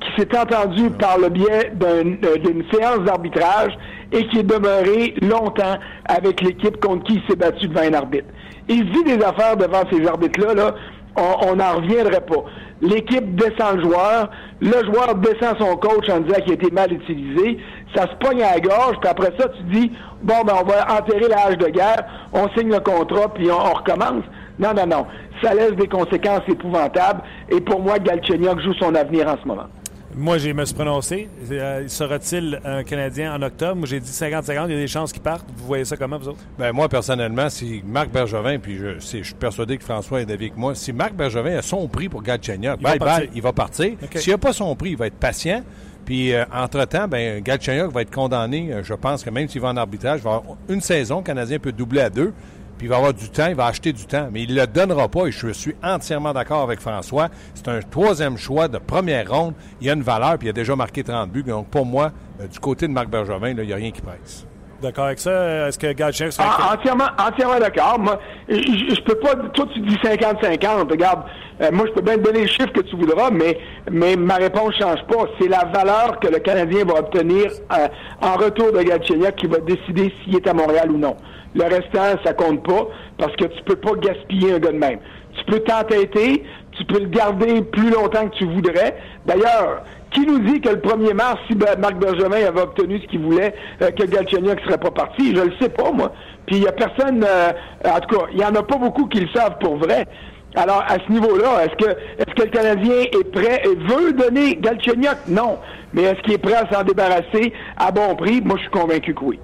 [0.00, 2.02] qui s'est entendu par le biais euh,
[2.38, 3.72] d'une séance d'arbitrage
[4.10, 8.26] et qui est demeuré longtemps avec l'équipe contre qui il s'est battu devant un arbitre.
[8.68, 10.74] Il vit des affaires devant ces arbitres-là, là,
[11.16, 12.44] on n'en reviendrait pas.
[12.82, 14.28] L'équipe descend le joueur,
[14.60, 17.58] le joueur descend son coach en disant qu'il a été mal utilisé,
[17.94, 20.98] ça se pogne à la gorge, puis après ça, tu dis, bon, ben, on va
[20.98, 24.24] enterrer l'âge de guerre, on signe le contrat, puis on, on recommence.
[24.58, 25.06] Non, non, non.
[25.40, 29.68] Ça laisse des conséquences épouvantables, et pour moi, Galchenyuk joue son avenir en ce moment.
[30.14, 31.28] Moi, j'ai me suis prononcé.
[31.50, 33.76] Euh, sera-t-il un Canadien en octobre?
[33.76, 34.66] Moi, j'ai dit 50-50.
[34.66, 35.46] Il y a des chances qu'il parte.
[35.56, 36.44] Vous voyez ça comment, vous autres?
[36.58, 40.56] Ben, moi, personnellement, si Marc Bergevin, puis je, je suis persuadé que François est avec
[40.56, 42.86] moi, si Marc Bergevin a son prix pour Galchenyuk, il,
[43.34, 43.96] il, va partir.
[44.16, 45.62] S'il n'a pas son prix, il va être patient.
[46.04, 48.70] Puis, euh, entre-temps, ben, Galchenyuk va être condamné.
[48.70, 51.18] Euh, je pense que même s'il va en arbitrage, il va avoir une saison.
[51.18, 52.34] Le Canadien peut doubler à deux
[52.82, 55.08] il va avoir du temps, il va acheter du temps, mais il ne le donnera
[55.08, 57.28] pas et je suis entièrement d'accord avec François.
[57.54, 59.54] C'est un troisième choix de première ronde.
[59.80, 61.44] Il y a une valeur, puis il a déjà marqué 30 buts.
[61.44, 62.10] Donc, pour moi,
[62.40, 64.46] euh, du côté de Marc Bergevin, il n'y a rien qui presse.
[64.82, 65.68] D'accord avec ça?
[65.68, 66.48] Est-ce que Galchenyuk serait...
[66.50, 68.00] Ah, entièrement, entièrement d'accord.
[68.00, 69.36] Moi, je, je, peux pas...
[69.54, 70.90] Toi, tu dis 50-50.
[70.90, 71.22] Regarde,
[71.60, 73.58] euh, moi, je peux bien te donner le chiffre que tu voudras, mais,
[73.92, 75.24] mais ma réponse ne change pas.
[75.40, 77.86] C'est la valeur que le Canadien va obtenir euh,
[78.20, 81.16] en retour de Galchenyuk qui va décider s'il est à Montréal ou non.
[81.54, 82.88] Le restant, ça compte pas
[83.18, 84.98] parce que tu peux pas gaspiller un gars de même.
[85.36, 88.96] Tu peux t'entêter, tu peux le garder plus longtemps que tu voudrais.
[89.26, 93.20] D'ailleurs, qui nous dit que le 1er mars, si Marc Bergevin avait obtenu ce qu'il
[93.20, 95.34] voulait, euh, que Galchenyuk serait pas parti?
[95.34, 96.12] Je le sais pas, moi.
[96.46, 97.52] Puis il y a personne, euh,
[97.84, 100.06] en tout cas, il y en a pas beaucoup qui le savent pour vrai.
[100.54, 104.56] Alors, à ce niveau-là, est-ce que, est-ce que le Canadien est prêt et veut donner
[104.56, 105.28] Galchenyuk?
[105.28, 105.58] Non.
[105.94, 108.42] Mais est-ce qu'il est prêt à s'en débarrasser à bon prix?
[108.42, 109.40] Moi, je suis convaincu que oui.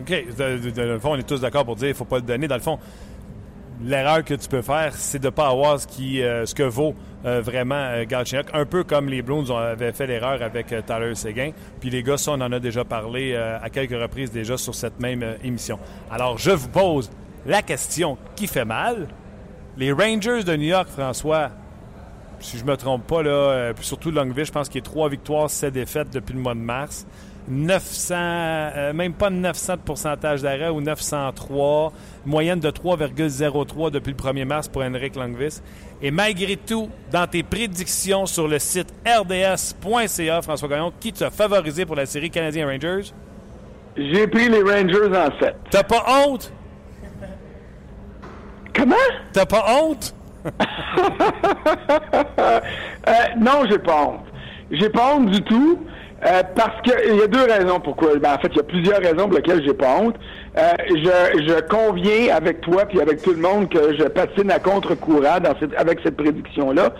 [0.00, 0.36] OK.
[0.36, 2.48] Dans le fond, on est tous d'accord pour dire qu'il ne faut pas le donner.
[2.48, 2.78] Dans le fond,
[3.82, 7.40] l'erreur que tu peux faire, c'est de ne pas avoir ce, euh, que vaut euh,
[7.40, 8.04] vraiment euh,
[8.52, 11.50] Un peu comme les Bruins avaient fait l'erreur avec euh, Tyler Seguin.
[11.80, 15.24] Puis les gars, on en a déjà parlé à quelques reprises déjà sur cette même
[15.42, 15.78] émission.
[16.10, 17.10] Alors, je vous pose
[17.46, 19.08] la question qui fait mal.
[19.76, 21.50] Les Rangers de New York, François,
[22.40, 25.08] si je me trompe pas, là, puis surtout Longville, je pense qu'il y a trois
[25.08, 27.06] victoires, sept défaites depuis le mois de mars.
[27.48, 31.92] 900, euh, même pas 900 de pourcentage d'arrêt ou 903,
[32.26, 35.62] moyenne de 3,03 depuis le 1er mars pour Henrik Langvis.
[36.02, 41.86] Et malgré tout, dans tes prédictions sur le site rds.ca, François Gagnon, qui t'a favorisé
[41.86, 43.12] pour la série Canadien Rangers?
[43.96, 45.56] J'ai pris les Rangers en 7.
[45.70, 46.52] T'as pas honte?
[48.74, 48.94] Comment?
[49.32, 50.14] T'as pas honte?
[52.38, 52.60] euh,
[53.38, 54.24] non, j'ai pas honte.
[54.70, 55.80] J'ai pas honte du tout.
[56.26, 58.16] Euh, parce qu'il y a deux raisons pourquoi.
[58.16, 60.16] Ben, en fait, il y a plusieurs raisons pour lesquelles j'ai pas honte.
[60.56, 64.58] Euh, je, je conviens avec toi puis avec tout le monde que je patine à
[64.58, 66.92] contre-courant dans cette, avec cette prédiction-là.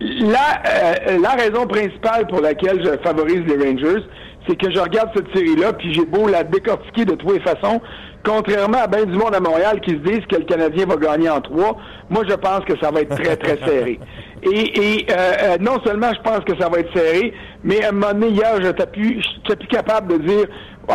[0.00, 4.02] La, euh, la raison principale pour laquelle je favorise les Rangers,
[4.48, 7.80] c'est que je regarde cette série-là, puis j'ai beau la décortiquer de toutes les façons,
[8.24, 11.30] contrairement à bien du monde à Montréal qui se disent que le Canadien va gagner
[11.30, 11.76] en trois,
[12.10, 14.00] moi je pense que ça va être très, très serré.
[14.42, 17.32] Et, euh, euh, non seulement je pense que ça va être serré,
[17.64, 19.22] mais à un moment donné, hier, je n'étais plus,
[19.70, 20.46] capable de dire
[20.90, 20.94] euh,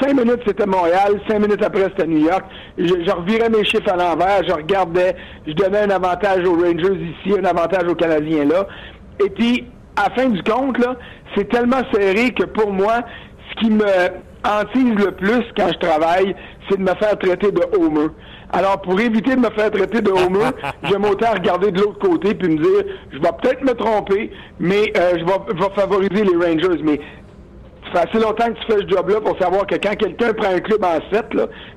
[0.00, 2.44] cinq minutes c'était Montréal, cinq minutes après c'était New York.
[2.76, 5.14] Je, je, revirais mes chiffres à l'envers, je regardais,
[5.46, 8.66] je donnais un avantage aux Rangers ici, un avantage aux Canadiens là.
[9.24, 10.96] Et puis, à fin du compte, là,
[11.36, 13.02] c'est tellement serré que pour moi,
[13.50, 13.84] ce qui me
[14.44, 16.34] hantise le plus quand je travaille,
[16.68, 18.08] c'est de me faire traiter de homer.
[18.52, 20.50] Alors, pour éviter de me faire traiter de homer,
[20.84, 24.92] j'aime autant regarder de l'autre côté puis me dire, je vais peut-être me tromper, mais
[24.96, 26.82] euh, je, vais, je vais favoriser les Rangers.
[26.82, 27.00] Mais
[27.92, 30.52] ça fait assez longtemps que tu fais ce job-là pour savoir que quand quelqu'un prend
[30.52, 31.26] un club en 7,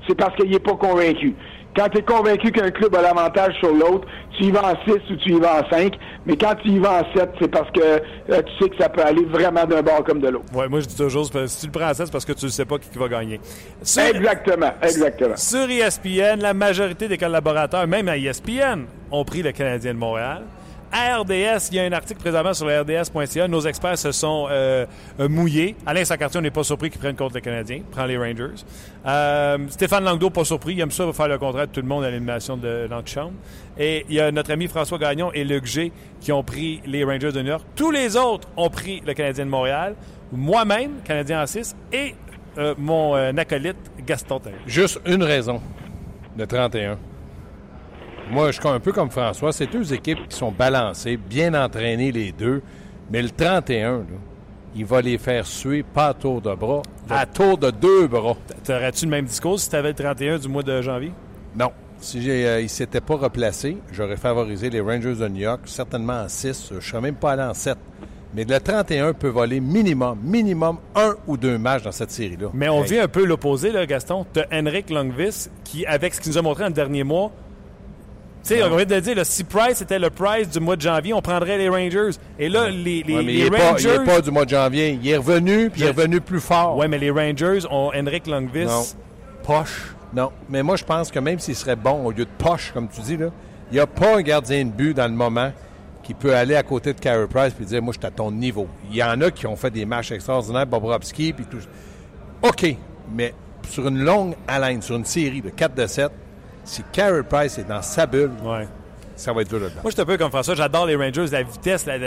[0.07, 1.35] c'est parce qu'il n'est pas convaincu.
[1.75, 4.07] Quand tu es convaincu qu'un club a l'avantage sur l'autre,
[4.37, 5.93] tu y vas en 6 ou tu y vas en 5.
[6.25, 8.89] Mais quand tu y vas en 7, c'est parce que euh, tu sais que ça
[8.89, 10.45] peut aller vraiment d'un bord comme de l'autre.
[10.53, 12.45] Oui, moi je dis toujours, si tu le prends en 7, c'est parce que tu
[12.45, 13.39] ne sais pas qui va gagner.
[13.81, 15.37] exactement, exactement.
[15.37, 20.43] Sur ESPN, la majorité des collaborateurs, même à ESPN, ont pris le Canadien de Montréal.
[20.93, 23.47] RDS, il y a un article présentement sur le RDS.ca.
[23.47, 24.85] Nos experts se sont euh,
[25.19, 25.75] euh, mouillés.
[25.87, 27.81] Alain Sacartier, on n'est pas surpris qu'ils prennent contre le Canadien.
[27.91, 28.63] Prend les Rangers.
[29.05, 30.73] Euh, Stéphane Langdo, pas surpris.
[30.73, 33.33] Il aime ça, va faire le contrat de tout le monde à l'animation de l'antichambre.
[33.77, 37.03] Et il y a notre ami François Gagnon et Luc G qui ont pris les
[37.03, 37.65] Rangers de New York.
[37.75, 39.95] Tous les autres ont pris le Canadien de Montréal.
[40.31, 41.75] Moi-même, Canadien en 6.
[41.91, 42.13] Et
[42.77, 44.59] mon acolyte, Gaston Taylor.
[44.67, 45.59] Juste une raison.
[46.37, 46.99] Le 31.
[48.33, 49.53] Moi, je suis un peu comme François.
[49.53, 52.63] C'est deux équipes qui sont balancées, bien entraînées les deux.
[53.11, 54.05] Mais le 31,
[54.75, 58.35] il va les faire suer pas à tour de bras, à tour de deux bras.
[58.63, 61.11] T'aurais-tu le même discours si tu avais le 31 du mois de janvier?
[61.55, 61.71] Non.
[61.99, 66.23] Si euh, il ne s'était pas replacé, j'aurais favorisé les Rangers de New York, certainement
[66.23, 66.69] en 6.
[66.71, 67.77] Je ne serais même pas allé en 7.
[68.33, 72.47] Mais le 31 peut voler minimum, minimum un ou deux matchs dans cette série-là.
[72.55, 74.25] Mais on vit un peu l'opposé, Gaston.
[74.33, 77.31] Tu Henrik Longvis, qui, avec ce qu'il nous a montré le dernier mois,
[78.43, 81.13] tu sais, on vient de dire, si Price était le Price du mois de janvier,
[81.13, 82.17] on prendrait les Rangers.
[82.37, 83.89] Et là, les, les, il Rangers.
[83.93, 84.99] il n'est pas du mois de janvier.
[85.01, 86.77] Il est revenu, puis il est revenu plus fort.
[86.77, 88.65] Oui, mais les Rangers ont Henrik Longvis.
[88.65, 88.83] Non.
[89.43, 89.95] Poche.
[90.13, 90.31] Non.
[90.49, 92.99] Mais moi, je pense que même s'il serait bon au lieu de poche, comme tu
[93.01, 93.27] dis, là,
[93.71, 95.51] il n'y a pas un gardien de but dans le moment
[96.03, 98.29] qui peut aller à côté de Carey Price et dire Moi, je suis à ton
[98.29, 98.67] niveau.
[98.91, 101.59] Il y en a qui ont fait des matchs extraordinaires, Bobrovski, puis tout.
[102.41, 102.75] OK.
[103.15, 103.33] Mais
[103.69, 106.11] sur une longue haleine, sur une série de 4 de 7,
[106.63, 108.31] si Carey Price est dans sa bulle,
[109.15, 109.81] ça va être dur là-dedans.
[109.83, 110.55] Moi, je suis un peu comme François.
[110.55, 112.03] J'adore les Rangers, la vitesse, la, tu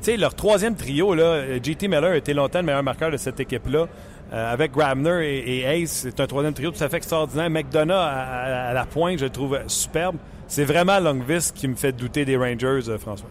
[0.00, 3.40] sais, leur troisième trio, là, JT Miller a été longtemps le meilleur marqueur de cette
[3.40, 3.86] équipe-là.
[4.32, 7.48] Euh, avec Grabner et, Ace, c'est un troisième trio tout à fait extraordinaire.
[7.48, 10.16] McDonough à, la pointe, je le trouve superbe.
[10.48, 13.28] C'est vraiment Longvis qui me fait douter des Rangers, euh, François.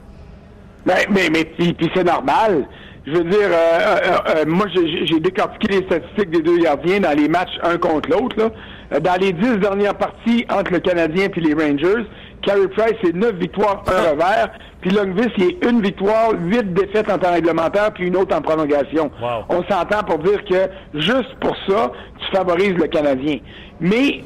[0.85, 2.65] Ben, mais, mais puis, c'est normal.
[3.05, 7.57] Je veux dire, euh, moi, j'ai décortiqué les statistiques des deux gardiens dans les matchs
[7.61, 8.51] un contre l'autre.
[8.93, 12.05] Euh, dans les dix dernières parties entre le Canadien et les Rangers,
[12.41, 14.51] Carey Price, c'est neuf victoires, un revers.
[14.81, 18.41] Puis Longvis, il est une victoire, huit défaites en temps réglementaire, puis une autre en
[18.41, 19.09] prolongation.
[19.49, 20.69] On s'entend pour dire que
[20.99, 23.37] juste pour ça, tu favorises le Canadien.
[23.79, 24.21] Mais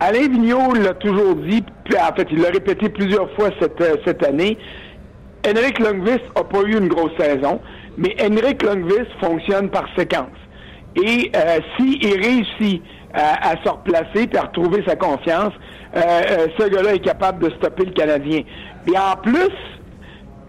[0.00, 3.96] Alain Vigneault l'a toujours dit, puis en fait, il l'a répété plusieurs fois cette, euh,
[4.04, 4.58] cette année.
[5.46, 7.60] Henrik Longvis n'a pas eu une grosse saison,
[7.96, 10.26] mais Henrik Longvis fonctionne par séquence.
[10.96, 12.82] Et euh, s'il réussit
[13.14, 15.52] à, se replacer et à retrouver sa confiance,
[15.96, 18.42] euh, euh, ce gars-là est capable de stopper le Canadien.
[18.86, 19.52] Et en plus,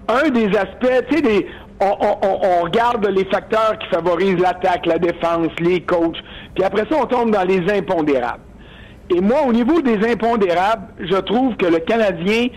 [0.08, 1.48] un des aspects, tu sais,
[1.82, 6.18] on, regarde les facteurs qui favorisent l'attaque, la défense, les coachs,
[6.56, 8.44] puis après ça, on tombe dans les impondérables.
[9.16, 12.48] Et moi, au niveau des impondérables, je trouve que le Canadien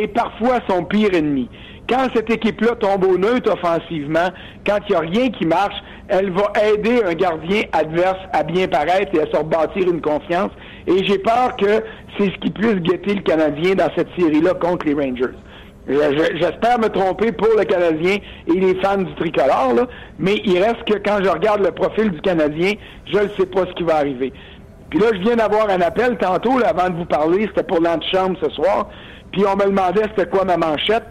[0.00, 1.48] est parfois son pire ennemi.
[1.92, 4.30] Quand cette équipe-là tombe au neutre offensivement,
[4.66, 5.74] quand il n'y a rien qui marche,
[6.08, 10.52] elle va aider un gardien adverse à bien paraître et à se rebâtir une confiance.
[10.86, 11.84] Et j'ai peur que
[12.16, 15.36] c'est ce qui puisse guetter le Canadien dans cette série-là contre les Rangers.
[15.86, 19.86] J'espère me tromper pour le Canadien et les fans du tricolore,
[20.18, 22.72] mais il reste que quand je regarde le profil du Canadien,
[23.12, 24.32] je ne sais pas ce qui va arriver.
[24.88, 28.38] Puis là, je viens d'avoir un appel tantôt, avant de vous parler, c'était pour l'antichambre
[28.42, 28.88] ce soir,
[29.30, 31.04] puis on me demandait c'était quoi ma manchette.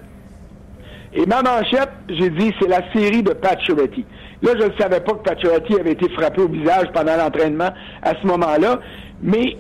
[1.14, 4.06] Et ma manchette, j'ai dit, c'est la série de Pacioretty.
[4.42, 7.70] Là, je ne savais pas que Pacioretty avait été frappé au visage pendant l'entraînement
[8.02, 8.80] à ce moment-là.
[9.22, 9.58] Mais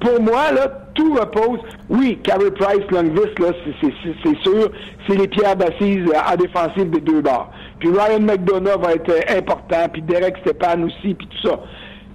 [0.00, 1.58] pour moi, là, tout repose.
[1.88, 3.48] Oui, Carey Price, Longvis, là,
[3.80, 4.70] c'est sûr,
[5.06, 7.50] c'est les pierres d'assises en défensive des deux bords.
[7.78, 11.60] Puis Ryan McDonough va être important, puis Derek Stepan aussi, puis tout ça.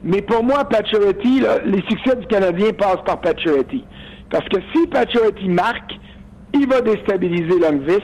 [0.04, 3.84] Mais pour moi, Pacioretty, les succès du Canadien passent par Pacioretty.
[4.30, 5.94] Parce que si Pacioretty marque,
[6.54, 8.04] il va déstabiliser Longvis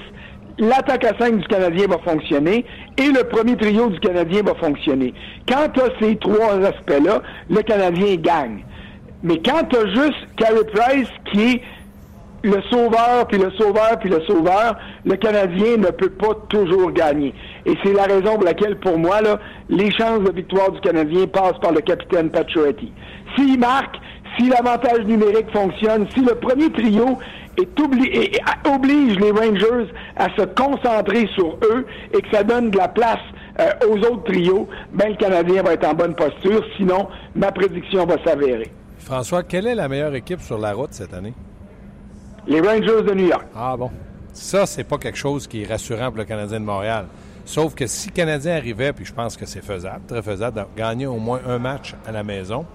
[0.59, 2.65] l'attaque à 5 du Canadien va fonctionner
[2.97, 5.13] et le premier trio du Canadien va fonctionner.
[5.47, 8.63] Quand tu as ces trois aspects-là, le Canadien gagne.
[9.23, 11.61] Mais quand tu as juste Carey Price qui est
[12.43, 17.33] le sauveur, puis le sauveur, puis le sauveur, le Canadien ne peut pas toujours gagner.
[17.65, 19.39] Et c'est la raison pour laquelle, pour moi, là,
[19.69, 22.91] les chances de victoire du Canadien passent par le capitaine Pacioretty.
[23.35, 23.95] S'il marque,
[24.37, 27.17] si l'avantage numérique fonctionne, si le premier trio
[27.57, 27.67] et,
[28.67, 33.19] oblige les Rangers à se concentrer sur eux et que ça donne de la place
[33.87, 36.63] aux autres trios, ben, le Canadien va être en bonne posture.
[36.75, 38.71] Sinon, ma prédiction va s'avérer.
[38.97, 41.33] François, quelle est la meilleure équipe sur la route cette année?
[42.47, 43.45] Les Rangers de New York.
[43.55, 43.91] Ah bon.
[44.33, 47.05] Ça, c'est pas quelque chose qui est rassurant pour le Canadien de Montréal.
[47.45, 50.65] Sauf que si le Canadien arrivait, puis je pense que c'est faisable, très faisable, de
[50.77, 52.65] gagner au moins un match à la maison.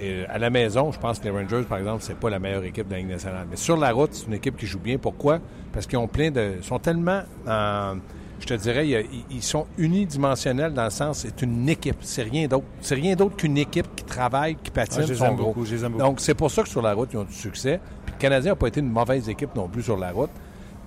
[0.00, 2.64] Et à la maison, je pense que les Rangers, par exemple, c'est pas la meilleure
[2.64, 3.46] équipe de la Ligue nationale.
[3.50, 4.96] Mais sur la route, c'est une équipe qui joue bien.
[4.96, 5.40] Pourquoi?
[5.72, 6.54] Parce qu'ils ont plein de.
[6.62, 7.22] sont tellement.
[7.46, 11.98] je te dirais, ils sont unidimensionnels dans le sens, c'est une équipe.
[12.00, 12.64] C'est rien d'autre.
[12.80, 15.04] C'est rien d'autre qu'une équipe qui travaille, qui patine.
[15.08, 15.54] Ah, sont gros.
[15.98, 17.78] Donc, c'est pour ça que sur la route, ils ont du succès.
[18.06, 20.30] Puis le Canadien n'a pas été une mauvaise équipe non plus sur la route.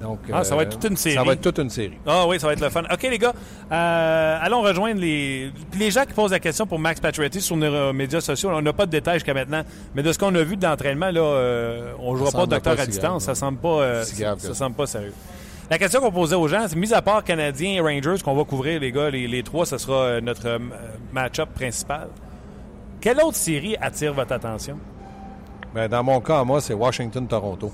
[0.04, 1.16] Donc, ah, ça va être toute une série.
[1.16, 1.98] Ça va être toute une série.
[2.06, 2.84] Ah oui, ça va être le fun.
[2.92, 3.34] OK, les gars,
[3.72, 5.50] euh, allons rejoindre les...
[5.80, 8.50] les gens qui posent la question pour Max Pacioretty sur nos médias sociaux.
[8.54, 9.64] On n'a pas de détails jusqu'à maintenant,
[9.96, 12.86] mais de ce qu'on a vu d'entraînement, là, euh, on ne jouera pas docteur à
[12.86, 13.24] distance.
[13.24, 15.14] ça semble pas, euh, ça, semble pas sérieux.
[15.72, 18.44] La question qu'on posait aux gens, c'est mis à part Canadiens et Rangers, qu'on va
[18.44, 20.60] couvrir, les gars, les, les trois, ce sera notre
[21.14, 22.10] match-up principal.
[23.00, 24.78] Quelle autre série attire votre attention?
[25.74, 27.72] Bien, dans mon cas, moi, c'est Washington-Toronto.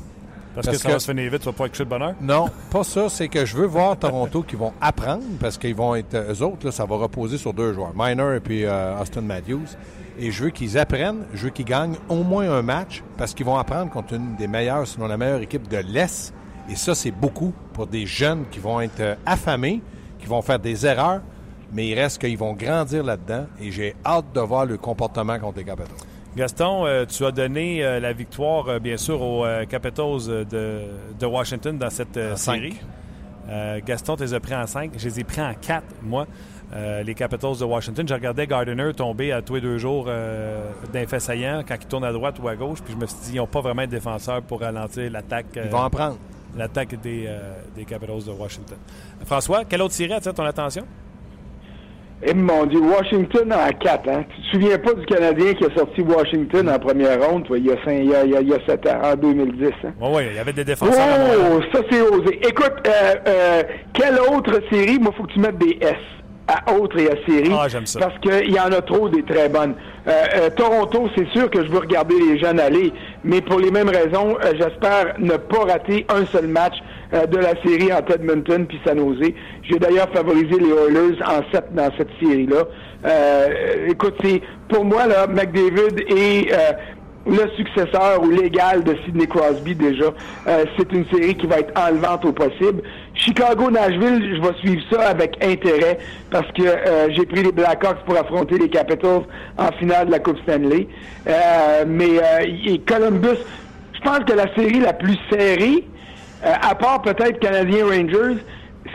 [0.55, 2.15] Parce, que ça va se finir vite, tu vas pas être de bonheur?
[2.21, 3.07] Non, pas ça.
[3.07, 6.15] C'est que je veux voir Toronto qui vont apprendre parce qu'ils vont être.
[6.15, 9.67] Eux autres, là, ça va reposer sur deux joueurs, Miner et puis euh, Austin Matthews.
[10.19, 13.45] Et je veux qu'ils apprennent, je veux qu'ils gagnent au moins un match parce qu'ils
[13.45, 16.33] vont apprendre contre une des meilleures, sinon la meilleure équipe de l'Est.
[16.69, 19.81] Et ça, c'est beaucoup pour des jeunes qui vont être euh, affamés,
[20.19, 21.21] qui vont faire des erreurs,
[21.71, 23.45] mais il reste qu'ils vont grandir là-dedans.
[23.61, 26.08] Et j'ai hâte de voir le comportement contre les Capitals.
[26.35, 31.77] Gaston, euh, tu as donné euh, la victoire, euh, bien sûr, aux Capitals de, Washington
[31.77, 32.75] dans cette série.
[33.85, 34.91] Gaston, tu les as pris en 5.
[34.95, 36.27] Je les ai pris en 4, moi.
[37.03, 38.07] les Capitals de Washington.
[38.07, 42.03] Je regardais Gardiner tomber à tous les deux jours d'un fait saillant quand il tourne
[42.03, 42.79] à droite ou à gauche.
[42.83, 45.47] Puis je me suis dit, ils n'ont pas vraiment de défenseur pour ralentir l'attaque.
[45.55, 46.17] ils vont en prendre.
[46.55, 47.27] L'attaque des,
[47.75, 48.77] des Capitals de Washington.
[49.25, 50.85] François, quelle autre série attire ton attention?
[52.21, 54.09] Eh mon Dieu, Washington en 4.
[54.09, 54.25] Hein?
[54.35, 57.67] Tu te souviens pas du Canadien qui a sorti Washington en première ronde, toi, il,
[57.67, 59.67] y a 5, il, y a, il, y a, 7 ans, en 2010.
[59.85, 59.93] Hein?
[60.01, 61.05] Oui, il y avait des défenseurs.
[61.51, 62.39] Oh, ça c'est osé.
[62.45, 64.99] Écoute, euh, euh, quelle autre série?
[64.99, 65.95] Moi, faut que tu mettes des S
[66.49, 67.51] à autres et à série.
[67.53, 67.99] Ah, j'aime ça.
[67.99, 69.75] Parce qu'il y en a trop des très bonnes.
[70.07, 72.91] Euh, euh, Toronto, c'est sûr que je veux regarder les jeunes aller,
[73.23, 76.75] mais pour les mêmes raisons, euh, j'espère ne pas rater un seul match
[77.11, 79.31] de la série entre Edmonton puis San Jose.
[79.63, 82.65] J'ai d'ailleurs favorisé les Oilers en sept dans cette série-là.
[83.87, 86.51] écoute, c'est pour moi là, McDavid et
[87.29, 90.05] le successeur ou l'égal de Sidney Crosby déjà.
[90.47, 92.81] Euh, c'est une série qui va être enlevante au possible.
[93.13, 95.99] Chicago-Nashville, je vais suivre ça avec intérêt
[96.31, 99.23] parce que euh, j'ai pris les Blackhawks pour affronter les Capitals
[99.57, 100.87] en finale de la Coupe Stanley.
[101.27, 102.09] Euh, mais
[102.65, 103.39] et Columbus,
[103.93, 105.83] je pense que la série la plus serrée,
[106.43, 108.37] à part peut-être Canadien-Rangers,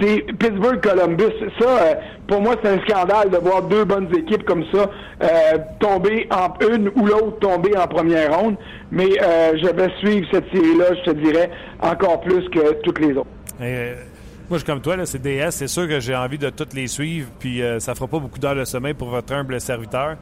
[0.01, 1.51] c'est Pittsburgh-Columbus.
[1.59, 1.95] Ça, euh,
[2.27, 4.91] pour moi, c'est un scandale de voir deux bonnes équipes comme ça
[5.23, 5.29] euh,
[5.79, 8.57] tomber en une ou l'autre tomber en première ronde.
[8.91, 13.13] Mais euh, je vais suivre cette série-là, je te dirais, encore plus que toutes les
[13.13, 13.29] autres.
[13.59, 13.69] moi,
[14.51, 15.51] je suis comme toi, c'est DS.
[15.51, 18.57] C'est sûr que j'ai envie de toutes les suivre, puis ça fera pas beaucoup d'heures
[18.57, 20.17] de sommeil pour votre humble serviteur.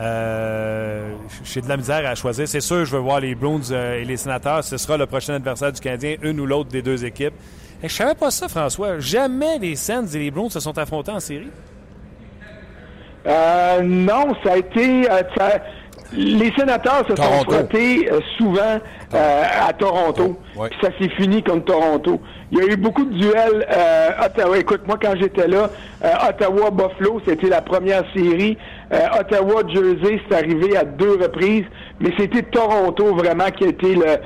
[0.00, 2.48] J'ai de la misère à choisir.
[2.48, 4.64] C'est sûr, je veux voir les Bruins et les Sénateurs.
[4.64, 7.34] Ce sera le prochain adversaire du Canadien, une ou l'autre des deux équipes.
[7.82, 8.98] Je je savais pas ça, François.
[8.98, 11.50] Jamais les Sens et les Browns se sont affrontés en série.
[13.26, 15.10] Euh, non, ça a été.
[15.10, 15.22] Euh,
[16.12, 18.80] les sénateurs se sont affrontés euh, souvent
[19.14, 20.36] euh, à Toronto.
[20.80, 22.20] ça s'est fini contre Toronto.
[22.50, 23.66] Il y a eu beaucoup de duels.
[24.24, 25.70] Ottawa, écoute, moi quand j'étais là,
[26.28, 28.58] Ottawa-Buffalo, c'était la première série.
[28.90, 31.64] Ottawa-Jersey, c'est arrivé à deux reprises.
[32.00, 34.16] Mais c'était Toronto vraiment qui a été le,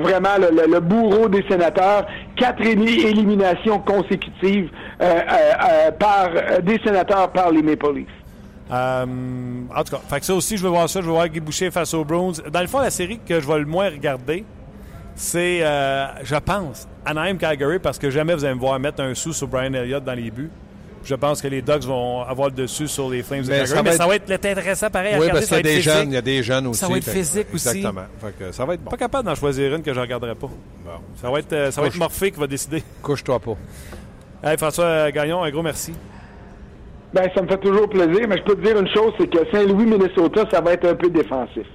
[0.00, 2.06] vraiment le, bourreau des sénateurs.
[2.36, 4.70] Quatre éliminations consécutives
[5.98, 6.30] par
[6.62, 8.22] des sénateurs par les Maple Leafs.
[8.72, 9.04] Euh,
[9.74, 11.00] en tout cas, ça aussi, je veux voir ça.
[11.00, 12.34] Je veux voir Guy Boucher face aux Browns.
[12.50, 14.44] Dans le fond, la série que je vais le moins regarder,
[15.14, 19.14] c'est, euh, je pense, Anaheim Calgary, parce que jamais vous allez me voir mettre un
[19.14, 20.50] sou sur Brian Elliott dans les buts.
[21.04, 23.80] Je pense que les Ducks vont avoir le dessus sur les Flames de Calgary.
[23.84, 26.14] mais ça va être intéressant pareil oui, à parce qu'il y a des jeunes, il
[26.14, 26.80] y a des jeunes aussi.
[26.80, 27.68] Ça va être physique aussi.
[27.68, 28.06] Exactement.
[28.52, 28.90] ça va être bon.
[28.90, 30.50] Pas capable d'en choisir une que je ne regarderai pas.
[31.20, 32.82] Ça va être, euh, ça va être Morphée qui va décider.
[33.02, 33.56] Couche-toi pas.
[34.44, 35.92] Hey, François Gagnon, un gros merci.
[37.12, 39.38] Ben, ça me fait toujours plaisir, mais je peux te dire une chose, c'est que
[39.52, 41.66] Saint-Louis, Minnesota, ça va être un peu défensif.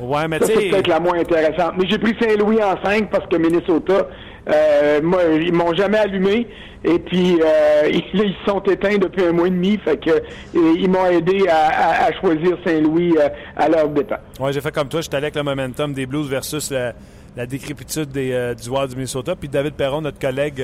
[0.00, 1.74] Ouais, mais c'est peut-être la moins intéressante.
[1.78, 4.08] Mais j'ai pris Saint-Louis en 5 parce que Minnesota,
[4.48, 6.46] euh, moi, ils m'ont jamais allumé.
[6.84, 9.78] Et puis, euh, ils, sont éteints depuis un mois et demi.
[9.84, 10.22] Fait que
[10.54, 14.20] ils m'ont aidé à, choisir Saint-Louis euh, à leur départ.
[14.40, 15.00] Ouais, j'ai fait comme toi.
[15.00, 19.36] J'étais allé avec le momentum des Blues versus la, décrépitude des, du Wild du Minnesota.
[19.36, 20.62] Puis David Perron, notre collègue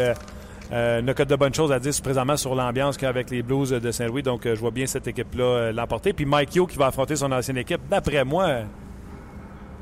[0.70, 3.90] euh, n'a que de bonnes choses à dire présentement sur l'ambiance qu'avec les Blues de
[3.90, 4.22] Saint-Louis.
[4.22, 6.12] Donc, euh, je vois bien cette équipe-là euh, l'emporter.
[6.12, 8.60] Puis Mike Yo qui va affronter son ancienne équipe, d'après moi,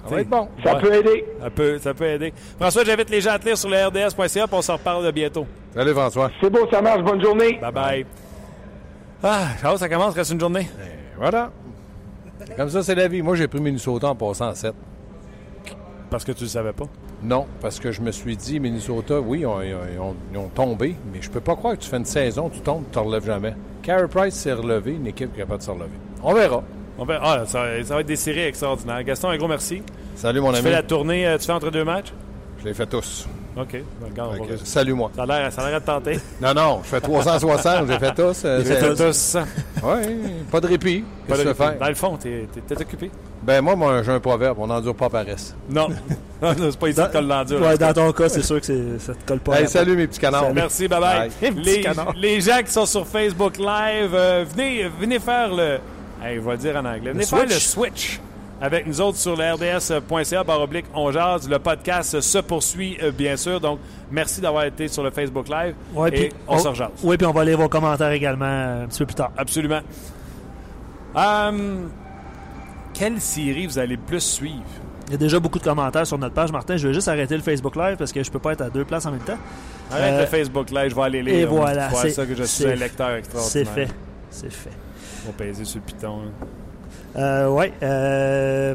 [0.09, 0.49] Ça va être bon.
[0.65, 0.81] Ça Ouais.
[0.81, 1.25] peut aider.
[1.41, 2.33] ça peut, ça peut aider.
[2.59, 5.47] François, j'invite les gens à te lire sur le RDS.ca, puis on s'en reparle bientôt.
[5.75, 6.31] Salut François.
[6.41, 7.03] C'est beau, ça marche.
[7.03, 7.59] Bonne journée.
[7.61, 8.07] Bye bye.
[9.23, 10.69] Ah, Charles, ça commence, reste une journée.
[11.19, 11.51] Voilà.
[12.57, 13.23] Comme ça, c'est la vie.
[13.23, 14.75] Moi, j'ai pris Minnesota en passant en 7.
[16.11, 16.85] Parce que tu le savais pas?
[17.23, 20.17] Non, parce que je me suis dit, Minnesota, oui, ils ont, ils ont- ils ont-
[20.33, 22.85] ils ont tombé, mais je peux pas croire que tu fais une saison, tu tombes,
[22.85, 23.55] tu te relèves jamais.
[23.83, 25.89] Carey Price s'est relevé, une équipe qui est capable de se relever.
[26.23, 26.63] On verra.
[26.99, 29.03] On va- ah, ça, ça va être des séries extraordinaires.
[29.05, 29.83] Gaston, un gros merci.
[30.15, 30.65] Salut, mon Tu ami.
[30.65, 32.13] fais la tournée, euh, tu fais entre deux matchs?
[32.61, 33.27] Je les fais tous.
[33.55, 33.69] OK.
[33.73, 35.11] Ben, regarde, Fait salut, moi.
[35.17, 36.19] Ça a l'air ça a l'air de tenter.
[36.43, 38.43] Non, non, je fais 360, je les fais tous.
[38.45, 39.37] euh, J'ai fait tous.
[39.83, 40.17] Oui,
[40.51, 41.05] pas de répit.
[41.29, 41.79] Pas de- tu faire?
[41.79, 42.47] Dans le fond, t'es
[42.81, 43.11] occupé.
[43.43, 45.55] Ben, moi, moi, j'ai un proverbe, on n'endure pas paresse.
[45.71, 45.89] Non.
[46.43, 47.63] Non, c'est pas ici le l'endure.
[47.63, 49.59] Ouais, dans ton cas, c'est sûr que ça te colle pas.
[49.59, 50.53] Hey, salut, mes petits canards.
[50.53, 51.31] Merci, bye bye.
[52.15, 55.79] Les gens qui sont sur Facebook Live, euh, venez, venez faire le.
[56.27, 57.13] Hey, je vais le dire en anglais.
[57.13, 58.21] Venez faire le switch
[58.61, 61.49] avec nous autres sur le rds.ca barre oblique on jase.
[61.49, 63.61] Le podcast se poursuit, euh, bien sûr.
[63.61, 63.79] Donc,
[64.11, 65.75] merci d'avoir été sur le Facebook Live.
[65.95, 66.91] Ouais, et on se rejase.
[67.03, 69.31] Oui, puis on va lire vos commentaires également euh, un petit peu plus tard.
[69.37, 69.81] Absolument.
[71.15, 71.91] Hum,
[72.93, 74.63] quelle série vous allez le plus suivre?
[75.09, 76.51] Il y a déjà beaucoup de commentaires sur notre page.
[76.51, 78.71] Martin, je vais juste arrêter le Facebook Live parce que je peux pas être à
[78.71, 79.39] deux places en même temps.
[79.93, 81.35] Arrête Euh, le Facebook Live, je vais aller lire.
[81.37, 83.73] et voilà, c'est- ça que je suis c'est- un lecteur C'est extraordinaire.
[83.75, 83.89] fait.
[84.31, 84.71] C'est fait.
[85.25, 86.19] On va peser sur le piton.
[86.21, 86.47] hein.
[87.17, 87.73] Euh, ouais.
[87.83, 88.75] euh,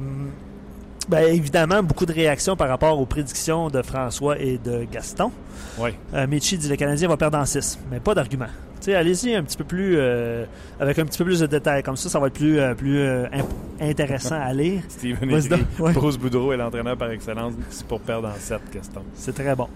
[1.08, 5.32] ben, évidemment, beaucoup de réactions par rapport aux prédictions de François et de Gaston.
[5.80, 5.92] Oui.
[6.14, 8.48] Euh, Michi dit le Canadien va perdre en 6, mais pas d'argument.
[8.88, 10.46] Allez-y un petit peu plus euh,
[10.80, 11.84] avec un petit peu plus de détails.
[11.84, 13.04] Comme ça, ça va être plus, euh, plus
[13.80, 14.82] intéressant à lire.
[14.90, 15.32] Steven
[15.80, 15.94] ouais.
[15.94, 17.54] Bruce Boudreau est l'entraîneur par excellence.
[17.70, 19.04] C'est pour perdre en 7 questions.
[19.14, 19.68] C'est très bon.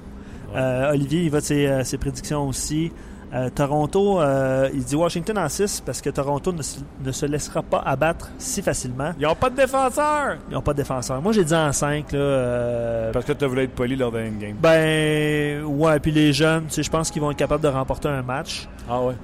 [0.53, 0.87] Ouais.
[0.91, 2.91] Olivier, il va de ses, ses prédictions aussi.
[3.33, 7.25] Euh, Toronto, euh, il dit Washington en 6 parce que Toronto ne, se- ne se
[7.25, 9.11] laissera pas abattre si facilement.
[9.19, 10.37] Ils n'ont pas de défenseur!
[10.49, 11.21] Ils n'ont pas de défenseur.
[11.21, 12.11] Moi, j'ai dit en 5.
[12.13, 14.55] Là, euh, Parce que tu voulu être poli lors d'un game.
[14.61, 18.07] ben, ouais, puis les jeunes, tu sais, je pense qu'ils vont être capables de remporter
[18.07, 18.69] un match.
[18.89, 19.15] Ah ouais?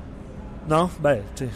[0.68, 1.52] Non, ben, tu sais,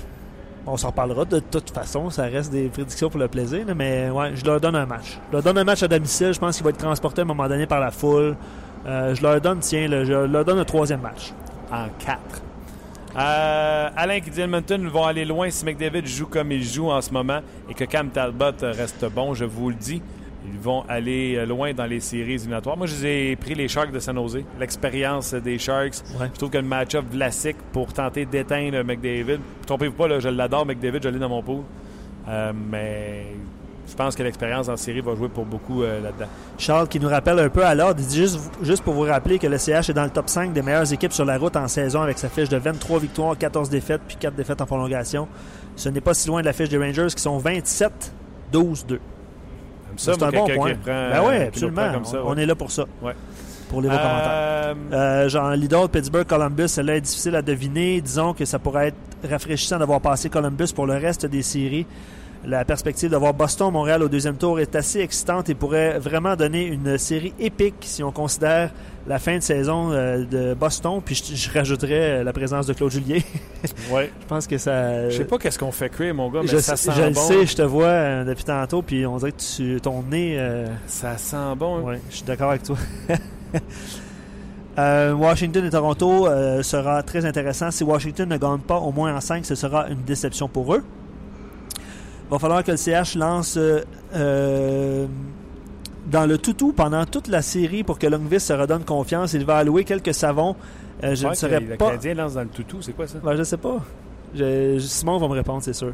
[0.67, 2.09] on s'en reparlera de toute façon.
[2.09, 5.19] Ça reste des prédictions pour le plaisir, là, mais ouais, je leur donne un match.
[5.29, 6.31] Je leur donne un match à domicile.
[6.33, 8.35] Je pense qu'il va être transporté à un moment donné par la foule.
[8.87, 11.33] Euh, je leur donne, tiens, là, je leur donne un troisième match.
[11.75, 12.19] En 4.
[13.17, 17.01] Euh, Alain qui dit Edmonton vont aller loin si McDavid joue comme il joue en
[17.01, 20.01] ce moment et que Cam Talbot reste bon, je vous le dis.
[20.47, 22.77] Ils vont aller euh, loin dans les séries éliminatoires.
[22.77, 24.43] Moi, je les ai pris les Sharks de San Jose.
[24.59, 25.95] L'expérience des Sharks.
[26.19, 26.29] Ouais.
[26.33, 29.39] Je trouve que le match-up classique pour tenter d'éteindre McDavid.
[29.65, 31.63] Trompez-vous pas, là, je l'adore, McDavid, je l'ai dans mon pool.
[32.27, 33.25] Euh, mais
[33.87, 36.25] je pense que l'expérience en série va jouer pour beaucoup euh, là-dedans.
[36.57, 39.37] Charles qui nous rappelle un peu à l'ordre, il dit juste, juste pour vous rappeler
[39.39, 41.67] que le CH est dans le top 5 des meilleures équipes sur la route en
[41.67, 45.27] saison avec sa fiche de 23 victoires, 14 défaites puis 4 défaites en prolongation.
[45.75, 48.99] Ce n'est pas si loin de la fiche des Rangers qui sont 27-12-2.
[49.97, 50.73] Ça, C'est un bon point.
[50.75, 51.81] prend- ben oui, nous absolument.
[51.83, 52.33] prend comme ça, on, ouais.
[52.35, 52.83] on est là pour ça.
[53.01, 53.13] Ouais.
[53.69, 54.29] Pour les vos commentaires.
[54.31, 58.01] Euh, Euh, genre Lidl, Pittsburgh, Columbus, celle-là est difficile à deviner.
[58.01, 61.85] Disons que ça pourrait être rafraîchissant d'avoir passé Columbus pour le reste des séries.
[62.47, 66.97] La perspective d'avoir Boston-Montréal au deuxième tour est assez excitante et pourrait vraiment donner une
[66.97, 68.71] série épique si on considère
[69.07, 71.01] la fin de saison euh, de Boston.
[71.03, 73.19] Puis je, je rajouterais euh, la présence de Claude Julien.
[73.91, 74.11] ouais.
[74.21, 75.09] je pense que ça.
[75.09, 77.09] Je sais pas qu'est-ce qu'on fait cuire, mon gars, mais je, ça sent je le
[77.11, 77.19] bon.
[77.21, 80.35] sais, je te vois euh, depuis tantôt, puis on dirait que tu, ton nez.
[80.37, 81.77] euh, Ça sent bon.
[81.79, 81.83] hein.
[81.85, 82.77] oui, je suis d'accord avec toi.
[84.77, 87.71] Euh, Washington et Toronto euh, sera très intéressant.
[87.71, 90.83] Si Washington ne gagne pas au moins en 5, ce sera une déception pour eux.
[92.27, 93.81] Il va falloir que le CH lance euh,
[94.15, 95.05] euh,
[96.07, 99.33] dans le toutou pendant toute la série pour que Longvis se redonne confiance.
[99.33, 100.55] Il va allouer quelques savons.
[101.03, 101.87] Euh, je ne serais que Le pas.
[101.89, 103.19] Canadien lance dans le toutou, c'est quoi ça?
[103.23, 103.77] Ben, je sais pas.
[104.33, 105.93] Je- Simon va me répondre, c'est sûr.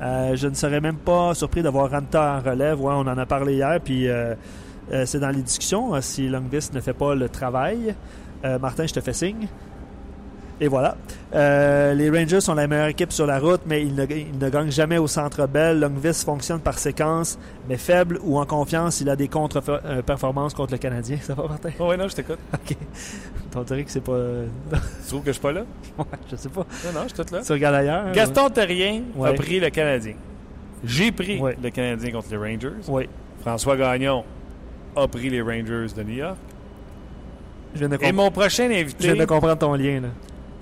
[0.00, 2.80] Euh, je ne serais même pas surpris d'avoir Ranta en relève.
[2.80, 4.06] Ouais, on en a parlé hier, puis
[5.04, 5.94] c'est dans les discussions.
[5.94, 7.94] euh, si Longvis ne fait pas le travail,
[8.60, 9.46] Martin, je te fais signe.
[10.60, 10.96] Et voilà.
[11.34, 14.48] Euh, les Rangers sont la meilleure équipe sur la route, mais ils ne, ils ne
[14.50, 15.78] gagnent jamais au centre belle.
[15.78, 20.78] Longvis fonctionne par séquence, mais faible ou en confiance, il a des contre-performances contre le
[20.78, 21.18] Canadien.
[21.22, 21.70] Ça va, Martin?
[21.78, 22.38] Oh, ouais, non, je t'écoute.
[22.54, 22.76] OK.
[23.54, 24.18] On dirait que c'est pas...
[24.72, 25.62] Tu trouves que je suis pas là?
[26.30, 26.66] je sais pas.
[26.86, 27.40] Non, non, je suis tout là.
[27.44, 28.12] Tu regardes ailleurs?
[28.12, 29.34] Gaston Terrien a Ouais.
[29.34, 30.14] pris le Canadien.
[30.84, 31.56] J'ai pris Ouais.
[31.62, 32.76] le Canadien contre les Rangers.
[32.88, 33.08] Oui.
[33.40, 34.24] François Gagnon
[34.96, 36.36] a pris les Rangers de New York.
[37.74, 40.08] Je viens de, Et mon prochain je invité, viens de comprendre ton lien, là.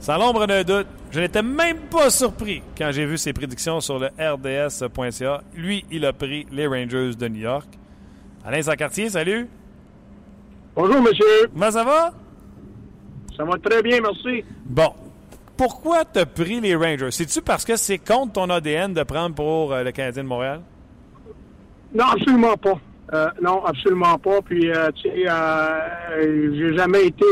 [0.00, 3.98] Sans l'ombre d'un doute, je n'étais même pas surpris quand j'ai vu ses prédictions sur
[3.98, 5.42] le RDS.ca.
[5.54, 7.68] Lui, il a pris les Rangers de New York.
[8.44, 9.48] Alain Sacartier, salut.
[10.74, 11.48] Bonjour, monsieur.
[11.52, 12.12] Comment ça va?
[13.36, 14.44] Ça va très bien, merci.
[14.64, 14.92] Bon.
[15.56, 17.10] Pourquoi tu as pris les Rangers?
[17.10, 20.60] C'est-tu parce que c'est contre ton ADN de prendre pour euh, le Canadien de Montréal?
[21.94, 22.78] Non, absolument pas.
[23.14, 24.42] Euh, non, absolument pas.
[24.42, 25.24] Puis, euh, tu sais,
[26.54, 27.24] j'ai jamais été,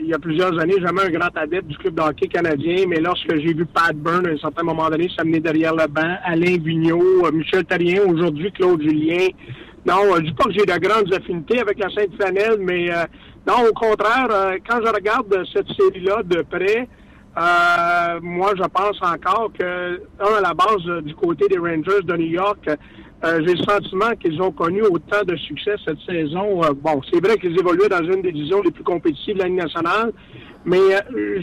[0.00, 3.00] il y a plusieurs années, jamais un grand adepte du club de hockey canadien, mais
[3.00, 6.56] lorsque j'ai vu Pat Byrne à un certain moment donné s'amener derrière le banc, Alain
[6.58, 9.28] Vigneault, Michel Tarien, aujourd'hui Claude Julien,
[9.86, 12.88] non, je dis pas que j'ai de grandes affinités avec la Sainte-Flanelle, mais
[13.46, 16.88] non, au contraire, quand je regarde cette série-là de près,
[17.36, 22.02] euh, moi, je pense encore que, un, à la base, euh, du côté des Rangers
[22.04, 22.70] de New York,
[23.22, 26.60] euh, j'ai le sentiment qu'ils ont connu autant de succès cette saison.
[26.82, 29.58] bon, c'est vrai qu'ils évoluaient dans une des divisions les plus compétitives de la Ligue
[29.58, 30.12] nationale,
[30.64, 30.78] mais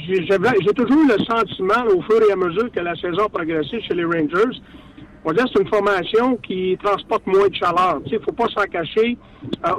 [0.08, 3.94] j'ai toujours le sentiment, au fur et à mesure que la saison a progressé chez
[3.94, 4.60] les Rangers,
[5.24, 8.02] on dirait que c'est une formation qui transporte moins de chaleur.
[8.08, 9.18] Il ne faut pas s'en cacher.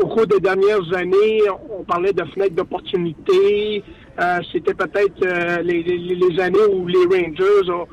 [0.00, 1.40] au cours des dernières années,
[1.70, 3.82] on parlait de fenêtres d'opportunité,
[4.20, 7.84] euh, c'était peut-être euh, les, les, années où les Rangers ont, euh,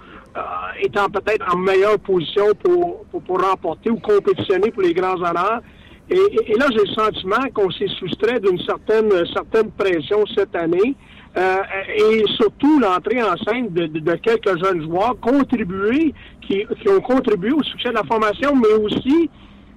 [0.82, 5.62] étant peut-être en meilleure position pour, pour, remporter ou compétitionner pour les grands honneurs.
[6.10, 10.96] Et, et, là, j'ai le sentiment qu'on s'est soustrait d'une certaine, certaine pression cette année.
[11.38, 11.58] Euh,
[11.96, 17.52] et surtout l'entrée en scène de, de, quelques jeunes joueurs contribués, qui, qui ont contribué
[17.52, 19.30] au succès de la formation, mais aussi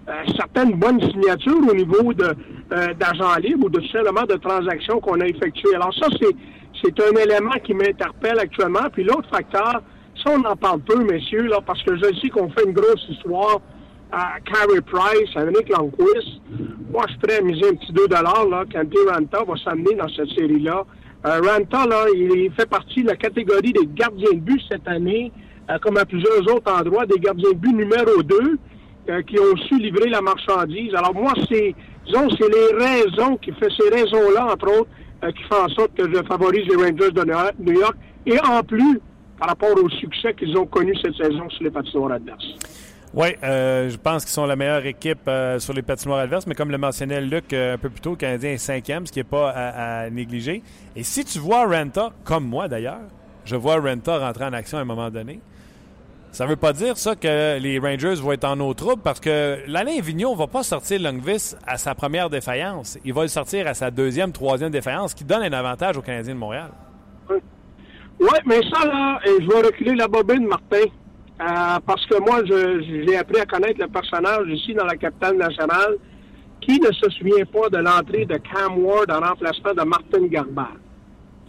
[0.09, 2.35] euh, certaines bonnes signatures au niveau de
[2.73, 5.75] euh, libres ou de seulement de transactions qu'on a effectuées.
[5.75, 6.35] Alors ça, c'est
[6.83, 8.89] c'est un élément qui m'interpelle actuellement.
[8.93, 9.83] Puis l'autre facteur,
[10.25, 13.07] ça on en parle peu, messieurs, là, parce que je sais qu'on fait une grosse
[13.09, 13.61] histoire
[14.11, 16.41] à Carey Price, à Nick Longquist.
[16.91, 20.09] Moi, je suis prêt à miser un petit 2 là, quand Ranta va s'amener dans
[20.09, 20.85] cette série-là.
[21.25, 25.33] Euh, Ranta, là, il fait partie de la catégorie des gardiens de but cette année,
[25.81, 28.59] comme à plusieurs autres endroits, des gardiens de but numéro 2.
[29.11, 30.95] Euh, qui ont su livrer la marchandise.
[30.95, 31.75] Alors moi, c'est,
[32.07, 34.91] disons, c'est les raisons qui fait ces raisons-là, entre autres,
[35.25, 37.97] euh, qui font en sorte que je favorise les Rangers de New York.
[38.27, 39.01] Et en plus,
[39.43, 42.47] par rapport au succès qu'ils ont connu cette saison sur les patinoires adverses.
[43.13, 45.29] Oui, euh, je pense qu'ils sont la meilleure équipe
[45.59, 48.53] sur les patinoires adverses, mais comme le mentionnait Luc un peu plus tôt, le Canadien
[48.53, 50.63] est cinquième, ce qui n'est pas à, négliger.
[50.95, 53.01] Et si tu vois Renta, comme moi d'ailleurs,
[53.45, 55.41] je vois Renta rentrer en action à un moment donné,
[56.31, 59.59] ça veut pas dire ça que les Rangers vont être en eau trouble parce que
[59.67, 62.97] l'Alain Vigneault va pas sortir Longvis à sa première défaillance.
[63.05, 66.35] Il va le sortir à sa deuxième, troisième défaillance, qui donne un avantage aux Canadiens
[66.35, 66.71] de Montréal.
[67.29, 67.39] Oui,
[68.47, 70.87] mais ça, là, je vais reculer la bobine, Martin.
[71.41, 75.97] Euh, parce que moi, j'ai appris à connaître le personnage ici dans la capitale nationale
[76.61, 80.77] qui ne se souvient pas de l'entrée de Cam Ward en remplacement de Martin Garbard.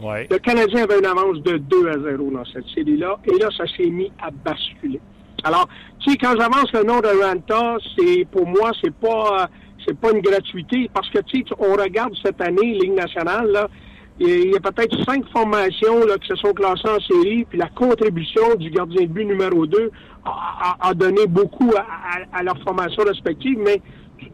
[0.02, 3.66] Le Canadien avait une avance de 2 à 0 dans cette série-là, et là, ça
[3.78, 5.00] s'est mis à basculer.
[5.44, 5.68] Alors,
[6.00, 9.48] tu sais, quand j'avance le nom de Ranta, c'est pour moi, c'est pas
[9.86, 13.68] c'est pas une gratuité, parce que tu sais, on regarde cette année, Ligue nationale, là,
[14.26, 17.68] il y a peut-être cinq formations là, qui se sont classées en série, puis la
[17.70, 19.92] contribution du gardien de but numéro 2
[20.26, 23.82] a, donné beaucoup à, leur formation respective, mais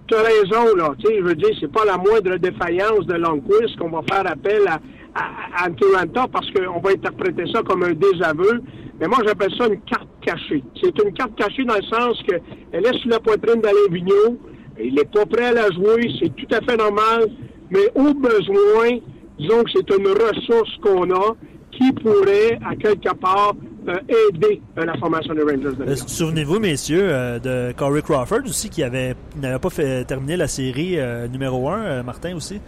[0.08, 3.16] tu as raison, là, tu sais, je veux dire, c'est pas la moindre défaillance de
[3.16, 4.80] Longquist qu'on va faire appel à,
[5.16, 8.62] à, à parce qu'on va interpréter ça comme un désaveu.
[9.00, 10.64] Mais moi, j'appelle ça une carte cachée.
[10.82, 14.38] C'est une carte cachée dans le sens qu'elle est sur la poitrine d'Alain Vigneault.
[14.82, 16.12] Il n'est pas prêt à la jouer.
[16.20, 17.30] C'est tout à fait normal.
[17.70, 19.00] Mais au besoin,
[19.40, 21.36] disons que c'est une ressource qu'on a
[21.72, 23.54] qui pourrait, à quelque part,
[23.88, 23.96] euh,
[24.30, 28.84] aider euh, la formation des Rangers de euh, Souvenez-vous, messieurs, de Corey Crawford aussi, qui
[28.84, 30.98] avait n'avait pas fait terminer la série
[31.32, 32.60] numéro 1, Martin aussi.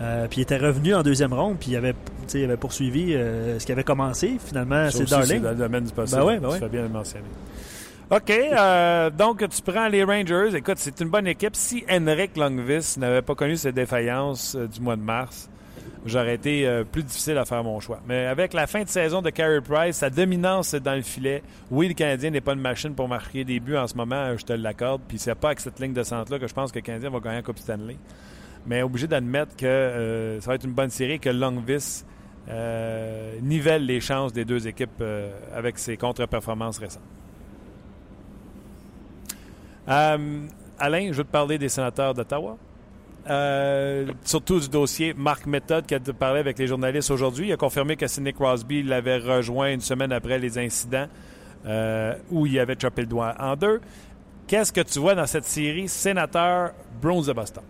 [0.00, 1.94] Euh, puis il était revenu en deuxième ronde, puis il avait,
[2.34, 4.38] il avait poursuivi euh, ce qui avait commencé.
[4.44, 5.28] Finalement, c'est Darling.
[5.28, 6.16] C'est dans le domaine du passé.
[6.16, 6.68] Ben ouais, ben ouais.
[6.68, 7.26] bien mentionné.
[8.10, 10.50] OK, euh, donc tu prends les Rangers.
[10.54, 11.56] Écoute, c'est une bonne équipe.
[11.56, 15.48] Si Henrik Longvis n'avait pas connu cette défaillance du mois de mars,
[16.04, 18.00] j'aurais été plus difficile à faire mon choix.
[18.06, 21.88] Mais avec la fin de saison de Carey Price, sa dominance dans le filet, oui,
[21.88, 24.52] le Canadien n'est pas une machine pour marquer des buts en ce moment, je te
[24.52, 25.02] l'accorde.
[25.06, 27.20] Puis c'est pas avec cette ligne de centre-là que je pense que le Canadien va
[27.20, 27.96] gagner la Coupe Stanley
[28.66, 32.04] mais obligé d'admettre que euh, ça va être une bonne série, que Longvis
[32.48, 37.02] euh, nivelle les chances des deux équipes euh, avec ses contre-performances récentes.
[39.86, 42.56] Alain, je veux te parler des sénateurs d'Ottawa.
[44.24, 47.48] Surtout du dossier Marc Méthode qui a parlé avec les journalistes aujourd'hui.
[47.48, 51.06] Il a confirmé que Sidney Crosby l'avait rejoint une semaine après les incidents
[52.30, 53.80] où il avait chopé le doigt en deux.
[54.46, 57.62] Qu'est-ce que tu vois dans cette série Sénateur Bronze de Boston?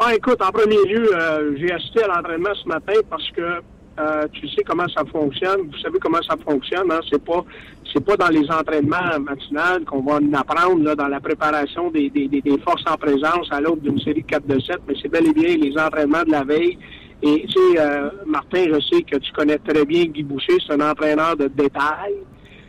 [0.00, 3.60] Ah, écoute, en premier lieu, euh, j'ai assisté à l'entraînement ce matin parce que
[3.98, 5.62] euh, tu sais comment ça fonctionne.
[5.70, 6.90] Vous savez comment ça fonctionne.
[6.90, 7.00] Hein?
[7.10, 7.44] C'est pas
[7.92, 12.10] c'est pas dans les entraînements matinales qu'on va en apprendre là, dans la préparation des,
[12.10, 15.26] des, des, forces en présence à l'autre d'une série 4 de 7, mais c'est bel
[15.26, 16.78] et bien les entraînements de la veille.
[17.22, 20.74] Et tu sais, euh, Martin, je sais que tu connais très bien Guy Boucher, c'est
[20.74, 22.14] un entraîneur de détail.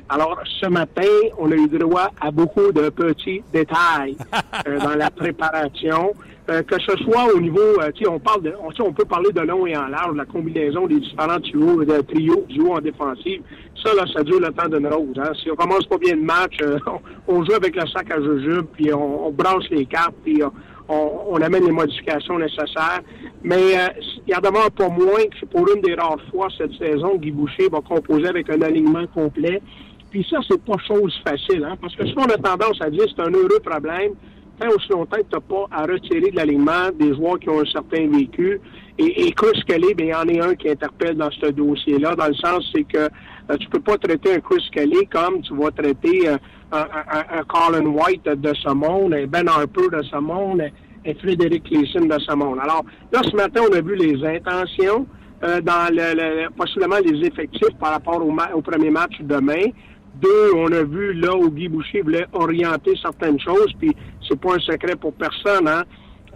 [0.08, 1.04] Alors, ce matin,
[1.38, 4.18] on a eu droit à beaucoup de petits détails
[4.68, 6.14] euh, dans la préparation.
[6.50, 9.41] Euh, que ce soit au niveau, euh, on parle de, on, on peut parler de
[9.41, 13.41] long et en large, la combinaison des différents trios, de trios, duos en défensive.
[13.84, 15.16] Ça, là, ça dure le temps d'une rose.
[15.18, 15.32] Hein.
[15.43, 18.66] Si on commence pas bien le match, on, on, joue avec le sac à jujube,
[18.74, 20.41] puis on, branche les cartes, puis
[20.88, 23.02] on, amène les modifications nécessaires.
[23.43, 23.88] Mais euh,
[24.28, 27.30] il y en demeure pas moins que pour une des rares fois cette saison, Guy
[27.30, 29.62] Boucher va composer avec un alignement complet.
[30.10, 33.06] Puis ça, c'est pas chose facile, hein, parce que si on a tendance à dire
[33.16, 34.14] c'est un heureux problème,
[34.60, 37.62] tant aussi longtemps que tu n'as pas à retirer de l'alignement des joueurs qui ont
[37.62, 38.60] un certain vécu.
[38.97, 42.28] Et, Chris Kelly, bien, il y en a un qui interpelle dans ce dossier-là, dans
[42.28, 45.72] le sens, c'est que euh, tu peux pas traiter un Chris Kelly comme tu vas
[45.72, 46.38] traiter euh,
[46.72, 50.62] un, Colin White de ce monde, un Ben Harper de ce monde,
[51.05, 52.60] un Frédéric Cleason de ce monde.
[52.62, 52.84] Alors,
[53.14, 55.07] là, ce matin, on a vu les intentions
[55.43, 59.72] euh, dans le, le, possiblement les effectifs par rapport au, au premier match demain.
[60.16, 63.95] Deux, on a vu là où Guy Boucher voulait orienter certaines choses, puis
[64.28, 65.84] c'est pas un secret pour personne, hein.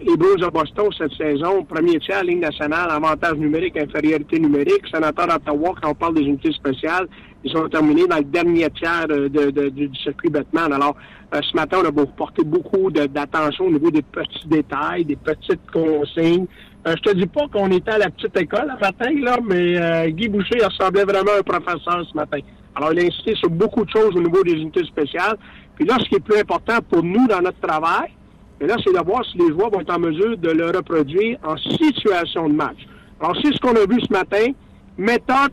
[0.02, 4.82] Les Blues de Boston, cette saison, premier tiers, ligne nationale, avantage numérique, infériorité numérique.
[4.92, 7.08] Sénateur d'Ottawa, quand on parle des unités spéciales,
[7.44, 9.28] ils ont terminé dans le dernier tiers de,
[9.70, 10.74] du circuit Batman.
[10.74, 10.98] Alors,
[11.34, 15.70] euh, ce matin, on a porté beaucoup d'attention au niveau des petits détails, des petites
[15.72, 16.48] consignes.
[16.88, 19.78] Euh, je te dis pas qu'on était à la petite école le matin, là, mais
[19.78, 22.40] euh, Guy Boucher ressemblait vraiment à un professeur ce matin.
[22.76, 25.38] Alors, il a insisté sur beaucoup de choses au niveau des unités spéciales.
[25.76, 28.12] Puis là, ce qui est plus important pour nous dans notre travail,
[28.60, 31.58] là, c'est de voir si les joueurs vont être en mesure de le reproduire en
[31.58, 32.78] situation de match.
[33.20, 34.52] Alors, c'est ce qu'on a vu ce matin.
[34.98, 35.52] Méthode,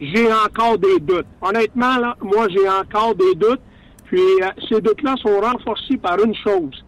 [0.00, 1.26] j'ai encore des doutes.
[1.40, 3.60] Honnêtement, là, moi, j'ai encore des doutes.
[4.04, 6.84] Puis, euh, ces doutes-là sont renforcés par une chose.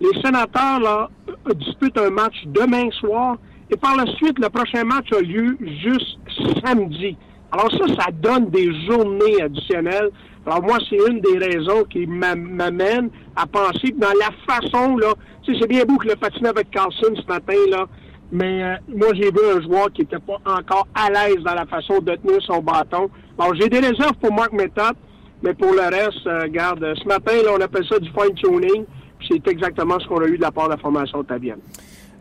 [0.00, 1.08] Les sénateurs, là,
[1.54, 3.36] disputent un match demain soir.
[3.70, 6.18] Et par la suite, le prochain match a lieu juste
[6.64, 7.16] samedi.
[7.50, 10.10] Alors ça, ça donne des journées additionnelles.
[10.46, 15.14] Alors moi, c'est une des raisons qui m'amène à penser que dans la façon, là,
[15.42, 17.86] tu sais, c'est bien beau que le patiné avec Carlson ce matin, là,
[18.30, 21.66] mais euh, moi, j'ai vu un joueur qui n'était pas encore à l'aise dans la
[21.66, 23.10] façon de tenir son bâton.
[23.38, 24.94] Alors, j'ai des réserves pour Mark Method,
[25.42, 28.84] mais pour le reste, euh, regarde, ce matin, là, on appelle ça du fine-tuning,
[29.26, 31.60] c'est exactement ce qu'on a eu de la part de la formation tabienne.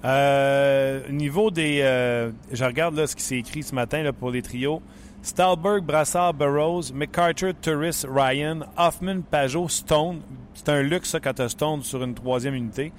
[0.05, 1.79] Euh, niveau des...
[1.81, 4.81] Euh, je regarde là, ce qui s'est écrit ce matin là, pour les trios.
[5.21, 10.21] Stalberg, Brassard, Burroughs, McCarter, Turris, Ryan, Hoffman, Pajot, Stone.
[10.53, 12.91] C'est un luxe ça, quand tu Stone sur une troisième unité.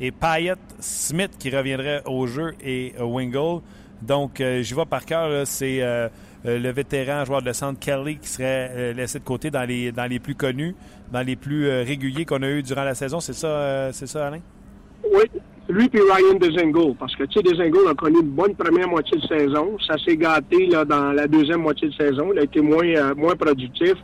[0.00, 3.62] Et Payette, Smith qui reviendrait au jeu et uh, Wingle.
[4.02, 6.08] Donc, euh, j'y vois par cœur, c'est euh,
[6.44, 10.34] le vétéran joueur de centre Kelly qui serait euh, laissé de côté dans les, plus
[10.34, 10.74] connus,
[11.10, 13.20] dans les plus réguliers qu'on a eu durant la saison.
[13.20, 14.40] C'est ça, Alain?
[15.12, 15.22] Oui,
[15.68, 19.26] lui puis Ryan Dezingle, parce que, tu sais, a connu une bonne première moitié de
[19.26, 19.76] saison.
[19.86, 22.30] Ça s'est gâté là, dans la deuxième moitié de saison.
[22.32, 23.94] Il a été moins, euh, moins productif.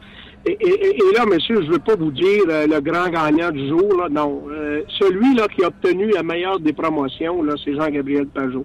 [0.45, 3.69] Et, et, et, là, monsieur, je veux pas vous dire euh, le grand gagnant du
[3.69, 4.43] jour, là, non.
[4.51, 8.65] Euh, celui là qui a obtenu la meilleure des promotions, là, c'est Jean-Gabriel Pajot.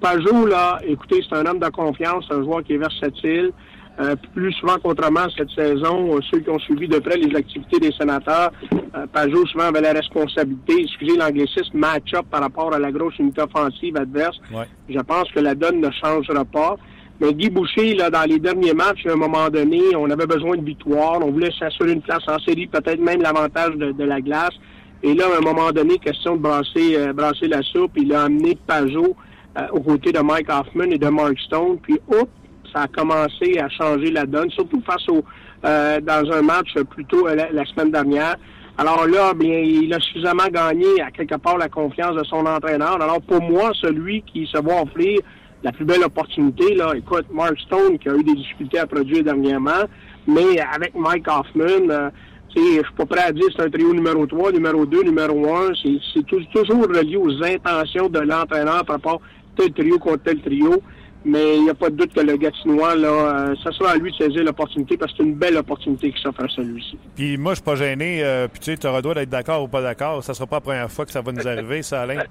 [0.00, 3.52] Pajot, là, écoutez, c'est un homme de confiance, un joueur qui est versatile.
[4.00, 7.78] Euh, plus souvent qu'autrement cette saison, euh, ceux qui ont suivi de près les activités
[7.78, 12.90] des sénateurs, euh, Pajot souvent avait la responsabilité, excusez l'anglicisme, match-up par rapport à la
[12.90, 14.40] grosse unité offensive adverse.
[14.54, 14.64] Ouais.
[14.88, 16.76] Je pense que la donne ne changera pas.
[17.20, 20.56] Mais Guy Boucher, là, dans les derniers matchs, à un moment donné, on avait besoin
[20.56, 21.18] de victoire.
[21.22, 24.54] On voulait s'assurer une place en série, peut-être même l'avantage de, de, la glace.
[25.02, 28.22] Et là, à un moment donné, question de brasser, euh, brasser la soupe, il a
[28.22, 29.14] amené Pajot
[29.58, 31.76] euh, aux côtés de Mike Hoffman et de Mark Stone.
[31.82, 32.30] Puis, hop,
[32.72, 35.24] ça a commencé à changer la donne, surtout face au
[35.64, 38.36] euh, dans un match plutôt la, la, semaine dernière.
[38.78, 43.00] Alors là, bien, il a suffisamment gagné à quelque part la confiance de son entraîneur.
[43.02, 45.20] Alors pour moi, celui qui se voit offrir
[45.62, 49.22] la plus belle opportunité, là, écoute, Mark Stone qui a eu des difficultés à produire
[49.22, 49.84] dernièrement,
[50.26, 52.10] mais avec Mike Hoffman, euh,
[52.56, 55.72] je suis pas prêt à dire c'est un trio numéro 3, numéro 2, numéro 1.
[56.14, 60.82] C'est toujours relié aux intentions de l'entraîneur par rapport à tel trio contre tel trio.
[61.24, 63.96] Mais il n'y a pas de doute que le Gatinois, là, euh, ça sera à
[63.96, 66.96] lui de saisir l'opportunité parce que c'est une belle opportunité qui s'offre à celui-ci.
[67.14, 68.24] Puis moi, je suis pas gêné.
[68.24, 70.24] Euh, puis tu sais, tu auras droit d'être d'accord ou pas d'accord.
[70.24, 72.22] Ça sera pas la première fois que ça va nous arriver, ça, Alain.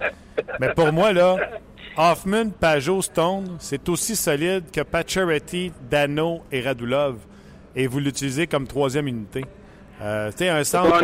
[0.60, 1.38] Mais pour moi, là,
[1.98, 7.18] Hoffman, Pajot, Stone, c'est aussi solide que Pacioretty, Dano et Radulov.
[7.76, 9.44] Et vous l'utilisez comme troisième unité.
[10.02, 11.04] Euh, tu sais, un centre,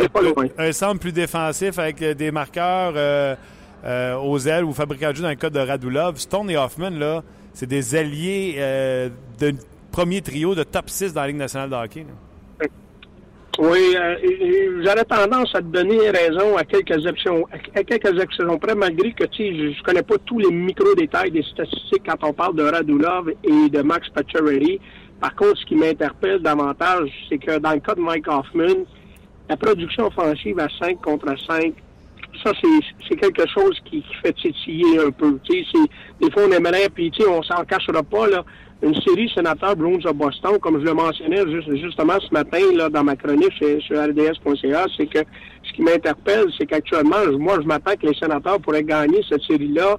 [0.58, 3.36] un centre plus défensif avec des marqueurs euh,
[3.84, 6.16] euh, aux ailes ou fabricants de jeu dans le cas de Radulov.
[6.16, 7.22] Stone et Hoffman, là,
[7.56, 9.08] c'est des alliés euh,
[9.40, 9.54] de
[9.90, 12.06] premier trio de top 6 dans la Ligue nationale de hockey.
[13.58, 18.74] Oui, euh, j'aurais tendance à te donner raison à quelques exceptions, à quelques exceptions près,
[18.74, 23.30] malgré que je, connais pas tous les micro-détails des statistiques quand on parle de Radulov
[23.42, 24.78] et de Max Pacioretty.
[25.18, 28.84] Par contre, ce qui m'interpelle davantage, c'est que dans le cas de Mike Hoffman,
[29.48, 31.72] la production offensive à 5 contre 5,
[32.42, 32.52] ça,
[33.08, 35.38] c'est quelque chose qui, fait titiller un peu.
[35.48, 38.44] Des fois, on aimerait, puis on s'en cachera pas, là,
[38.82, 41.42] une série sénateur Bruins à Boston, comme je le mentionnais
[41.80, 45.20] justement ce matin là, dans ma chronique chez, sur RDS.ca, c'est que
[45.62, 49.96] ce qui m'interpelle, c'est qu'actuellement, moi, je m'attends que les sénateurs pourraient gagner cette série-là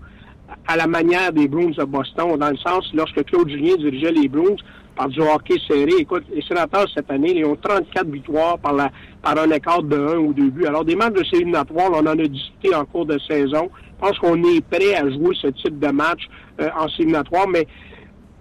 [0.68, 4.28] à la manière des Bruins de Boston, dans le sens, lorsque Claude Julien dirigeait les
[4.28, 4.56] Bruins,
[4.98, 5.92] par du hockey serré.
[6.00, 8.92] Écoute, les sénateurs, cette année, ils ont 34 victoires par, la,
[9.22, 10.66] par un écart de 1 ou 2 buts.
[10.66, 13.70] Alors, des matchs de série éliminatoire, on en a discuté en cours de saison.
[14.02, 16.28] Je pense qu'on est prêt à jouer ce type de match
[16.60, 17.68] euh, en série éliminatoire, mais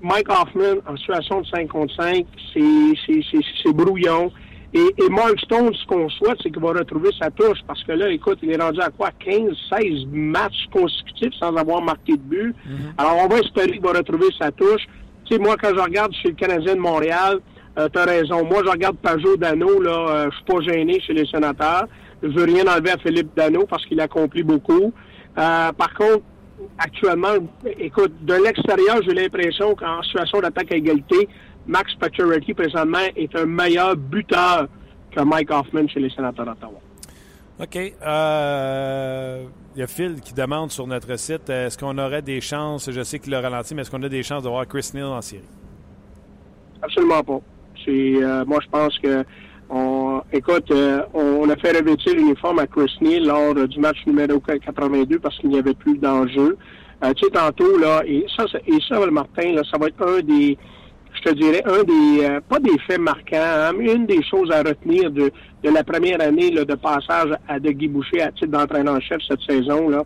[0.02, 4.32] Mike Hoffman, en situation de 5 contre 5, c'est brouillon.
[4.74, 7.58] Et, et, Mark Stone, ce qu'on souhaite, c'est qu'il va retrouver sa touche.
[7.66, 9.10] Parce que là, écoute, il est rendu à quoi?
[9.20, 12.54] 15, 16 matchs consécutifs sans avoir marqué de but.
[12.54, 12.98] Mm-hmm.
[12.98, 14.86] Alors, on va espérer qu'il va retrouver sa touche.
[15.26, 17.40] Tu sais, moi, quand je regarde chez le Canadien de Montréal,
[17.78, 18.44] euh, tu as raison.
[18.44, 21.86] Moi, je regarde Pajot Dano, là, euh, je suis pas gêné chez les sénateurs.
[22.22, 24.92] Je veux rien enlever à Philippe Dano parce qu'il accomplit beaucoup.
[25.38, 26.22] Euh, par contre,
[26.78, 27.34] actuellement,
[27.78, 31.28] écoute, de l'extérieur, j'ai l'impression qu'en situation d'attaque à égalité,
[31.66, 34.68] Max Pacioretty, présentement, est un meilleur buteur
[35.10, 36.85] que Mike Hoffman chez les sénateurs d'Ottawa.
[37.60, 37.76] OK.
[37.76, 39.44] Euh,
[39.74, 43.02] il y a Phil qui demande sur notre site est-ce qu'on aurait des chances, je
[43.02, 45.22] sais qu'il a ralenti, mais est-ce qu'on a des chances de voir Chris Neal en
[45.22, 45.42] série?
[46.82, 47.40] Absolument pas.
[47.88, 49.24] Euh, moi, je pense que
[49.68, 54.38] on, écoute, euh, on, a fait revêtir l'uniforme à Chris Neal lors du match numéro
[54.38, 56.56] 82 parce qu'il n'y avait plus d'enjeu.
[57.04, 60.20] Euh, tu sais, tantôt, là, et ça, et ça, Martin, là, ça va être un
[60.20, 60.56] des,
[61.16, 64.50] je te dirais, un des, euh, pas des faits marquants, hein, mais une des choses
[64.50, 65.30] à retenir de,
[65.62, 69.42] de la première année là, de passage à de Guy Boucher à titre d'entraîneur-chef cette
[69.48, 70.04] saison, là,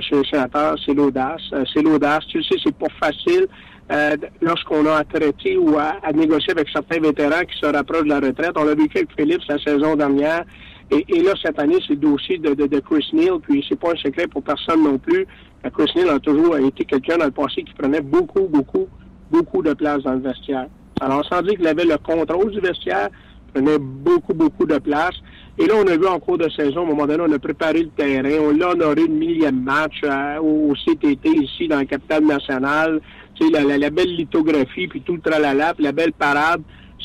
[0.00, 1.40] chez les sénateurs, c'est l'audace.
[1.72, 2.26] c'est l'audace.
[2.28, 3.46] Tu sais, c'est pas facile
[3.90, 8.08] euh, lorsqu'on a à traiter ou à, négocier avec certains vétérans qui se rapprochent de
[8.10, 8.52] la retraite.
[8.56, 10.44] On l'a vécu avec Philippe la saison dernière.
[10.90, 13.38] Et, là, cette année, c'est le dossier de, de, Chris Neal.
[13.40, 15.26] Puis c'est pas un secret pour personne non plus.
[15.72, 18.88] Chris Neal a toujours été quelqu'un dans le passé qui prenait beaucoup, beaucoup,
[19.30, 20.66] beaucoup de place dans le vestiaire.
[21.00, 23.08] Alors, sans dire qu'il avait le contrôle du vestiaire,
[23.52, 25.14] prenait beaucoup, beaucoup de place.
[25.58, 27.38] Et là, on a vu en cours de saison, à un moment donné, on a
[27.38, 28.38] préparé le terrain.
[28.40, 33.00] On l'a honoré le millième match euh, au CTT ici dans la capitale nationale
[33.46, 36.62] la, la, belle lithographie, puis tout le tralala, puis la belle parade,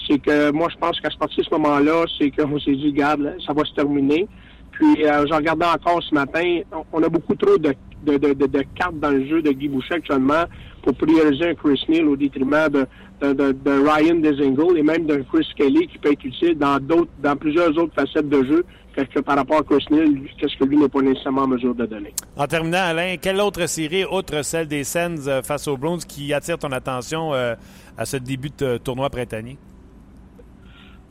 [0.08, 3.36] c'est que moi, je pense qu'à partir de ce moment-là, c'est qu'on s'est dit, regarde,
[3.46, 4.28] ça va se terminer.
[4.74, 6.62] Puis, euh, j'en regardais encore ce matin,
[6.92, 7.74] on, a beaucoup trop de,
[8.76, 10.46] cartes dans le jeu de Guy Boucher actuellement
[10.82, 12.86] pour prioriser un Chris Neal au détriment de,
[13.22, 17.70] Ryan Dezingle et même d'un Chris Kelly qui peut être utile dans d'autres, dans plusieurs
[17.78, 18.66] autres facettes de jeu
[18.96, 21.86] que par rapport à Chris Neal, qu'est-ce que lui n'est pas nécessairement en mesure de
[21.86, 22.14] donner.
[22.38, 26.34] En terminant, Alain, quelle autre série, outre celle des Sens euh, face aux Browns, qui
[26.34, 27.56] attire ton attention euh,
[27.98, 29.58] à ce début de tournoi printanier?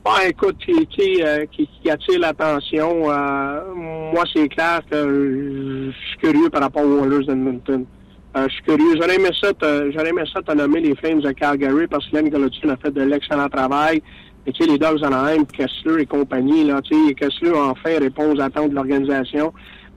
[0.05, 6.51] Bon, écoute, qui, euh, qui, qui attire l'attention, moi, c'est clair que je suis curieux
[6.51, 7.87] par rapport aux Oilers d'Edmonton.
[8.35, 8.95] je suis curieux.
[9.01, 9.53] J'aurais aimé ça,
[9.91, 12.91] j'aurais aimé ça te nommer les Flames de Calgary parce que Len Galutin a fait
[12.91, 14.03] de l'excellent travail.
[14.45, 18.35] Et tu sais, les Dogs Anaheim, Kessler et compagnie, là, tu sais, Kessler enfin répond
[18.35, 19.53] aux attentes de l'organisation.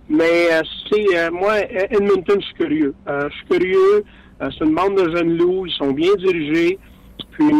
[0.07, 1.55] Mais euh, c'est euh, moi,
[1.89, 2.93] Edmonton, je suis curieux.
[3.07, 4.03] Euh, je suis curieux.
[4.41, 6.77] Euh, c'est une bande de jeunes loups, ils sont bien dirigés.
[7.37, 7.51] Puis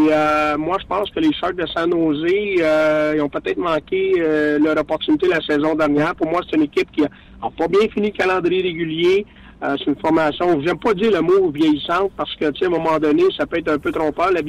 [0.57, 4.13] moi, je pense que les Sharks de San Jose, ils ont peut-être manqué
[4.61, 6.15] leur opportunité la saison dernière.
[6.15, 7.09] Pour moi, c'est une équipe qui a,
[7.57, 9.25] pas bien fini le calendrier régulier.
[9.61, 12.71] c'est une formation, j'aime pas dire le mot vieillissante parce que, tu sais, à un
[12.71, 14.31] moment donné, ça peut être un peu trompeur.
[14.31, 14.41] La,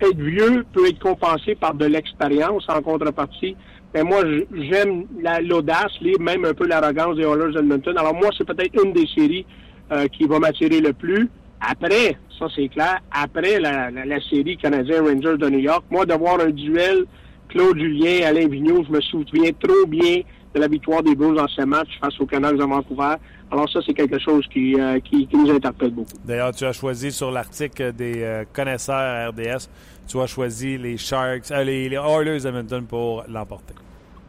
[0.00, 3.56] être vieux peut être compensé par de l'expérience en contrepartie.
[3.94, 5.04] Mais moi, j'aime
[5.42, 7.96] l'audace, même un peu l'arrogance des Oilers d'Edmonton.
[7.96, 9.46] Alors moi, c'est peut-être une des séries
[9.92, 11.28] euh, qui va m'attirer le plus.
[11.60, 16.50] Après, ça c'est clair, après la, série Canadien Rangers de New York, moi, d'avoir un
[16.50, 17.04] duel
[17.48, 20.22] Claude Julien, Alain Vigneault, je me souviens trop bien
[20.54, 23.16] de la victoire des Blues dans ce match face aux Canucks de Vancouver.
[23.50, 26.10] Alors ça, c'est quelque chose qui, euh, qui, nous interpelle beaucoup.
[26.24, 29.68] D'ailleurs, tu as choisi sur l'article des euh, connaisseurs RDS,
[30.08, 33.74] tu as choisi les Sharks, euh, les, les, Oilers Edmonton pour l'emporter.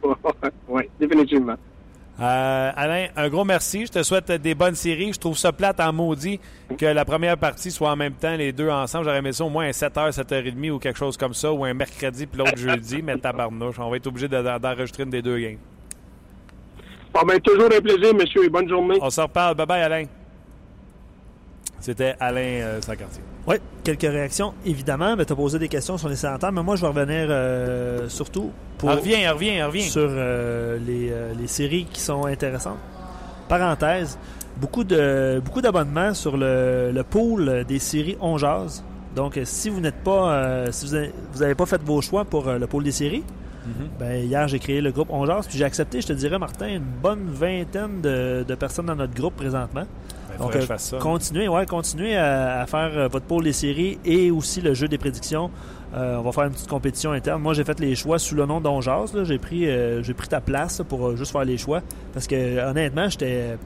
[0.68, 1.56] oui, définitivement.
[2.18, 3.86] Alain, un gros merci.
[3.86, 5.14] Je te souhaite des bonnes séries.
[5.14, 6.40] Je trouve ça plate en maudit
[6.78, 9.06] que la première partie soit en même temps, les deux ensemble.
[9.06, 11.74] J'aurais aimé ça au moins un 7h, 7h30 ou quelque chose comme ça, ou un
[11.74, 13.80] mercredi puis l'autre jeudi, mais tabarnouche.
[13.80, 15.58] On va être obligé d'enregistrer une des deux games.
[17.14, 18.98] Bon, ben, toujours un plaisir, monsieur, et bonne journée.
[19.02, 19.56] On se reparle.
[19.56, 20.06] Bye bye, Alain.
[21.86, 23.22] C'était Alain euh, Sancartier.
[23.46, 25.16] Oui, quelques réactions, évidemment.
[25.18, 28.50] tu as posé des questions sur les sénateurs, mais moi, je vais revenir euh, surtout
[28.80, 29.84] pour, Reviens, reviens, reviens.
[29.84, 32.80] sur euh, les, euh, les séries qui sont intéressantes.
[33.48, 34.18] Parenthèse,
[34.58, 38.36] beaucoup de beaucoup d'abonnements sur le, le pool des séries On.
[39.16, 42.46] Donc, si vous n'êtes pas, si vous avez, vous avez pas fait vos choix pour
[42.52, 43.24] le pool des séries,
[43.68, 43.88] Mhm.
[44.00, 46.68] ben, hier, j'ai créé le groupe On Jase, puis j'ai accepté, je te dirais, Martin,
[46.68, 49.86] une bonne vingtaine de, de personnes dans notre groupe présentement.
[50.38, 50.98] Ben, Donc, que euh, je fasse ça.
[50.98, 54.88] Continuez, ouais, continuez à, à faire euh, votre pôle des séries et aussi le jeu
[54.88, 55.50] des prédictions.
[55.96, 57.42] Euh, on va faire une petite compétition interne.
[57.42, 59.14] Moi, j'ai fait les choix sous le nom d'Onjaz.
[59.14, 59.24] là.
[59.24, 61.82] J'ai pris, euh, j'ai pris ta place pour euh, juste faire les choix.
[62.14, 63.58] Parce que honnêtement, j'étais,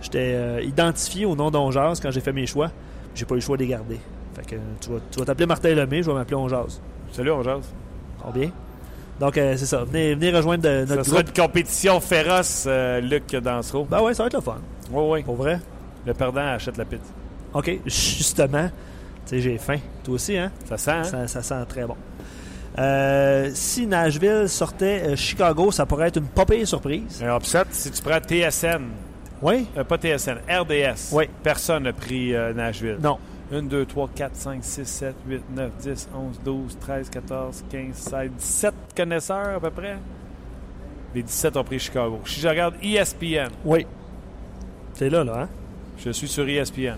[0.00, 2.70] j'étais identifié au nom d'Onjaz quand j'ai fait mes choix.
[3.14, 3.98] J'ai pas eu le choix de les garder.
[4.34, 6.80] Fait que tu vas, tu vas t'appeler Martin Lemay, je vais m'appeler Onjaz.
[7.10, 7.64] Salut, on jase.
[8.20, 8.50] Ça va bien?
[9.20, 9.84] Donc, euh, c'est ça.
[9.84, 11.36] Venez, venez rejoindre de- Ça notre sera groupe.
[11.36, 13.86] une compétition féroce, euh, Luc Dansereau.
[13.90, 14.56] Ben ouais, ça va être le fun.
[14.90, 15.22] Oui, oui.
[15.22, 15.60] Pour vrai?
[16.06, 17.12] Le perdant achète la pizza.
[17.54, 18.68] OK, justement.
[19.26, 19.78] Tu sais, j'ai faim.
[20.02, 20.50] Toi aussi, hein?
[20.64, 21.04] Ça sent, hein?
[21.04, 21.96] Ça, ça sent très bon.
[22.78, 27.22] Euh, si Nashville sortait euh, Chicago, ça pourrait être une pas pire surprise.
[27.22, 28.82] Un upset, si tu prends TSN,
[29.42, 29.66] Oui?
[29.76, 31.24] euh, pas TSN, RDS, Oui.
[31.42, 32.96] personne n'a pris Nashville.
[33.00, 33.18] Non.
[33.52, 37.94] 1, 2, 3, 4, 5, 6, 7, 8, 9, 10, 11, 12, 13, 14, 15,
[37.94, 39.98] 16, 17 connaisseurs à peu près.
[41.14, 42.20] Les 17 ont pris Chicago.
[42.24, 43.86] Si je regarde ESPN, Oui.
[44.94, 45.48] C'est là, là, hein?
[46.04, 46.96] Je suis sur ESPN.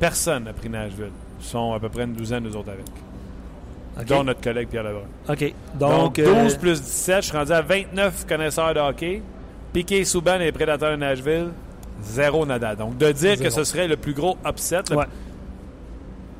[0.00, 1.10] Personne n'a pris Nashville.
[1.40, 4.06] Ils sont à peu près une douzaine, nous autres, avec.
[4.08, 5.02] Dont notre collègue Pierre Lebrun.
[5.28, 5.54] OK.
[5.78, 9.22] Donc, Donc, 12 euh, plus 17, je suis rendu à 29 connaisseurs de hockey.
[9.72, 11.48] Piqué Souban et les prédateurs de Nashville,
[12.02, 12.74] zéro nada.
[12.74, 13.42] Donc, de dire Zéro.
[13.44, 15.04] que ce serait le plus gros upset, là, Ouais.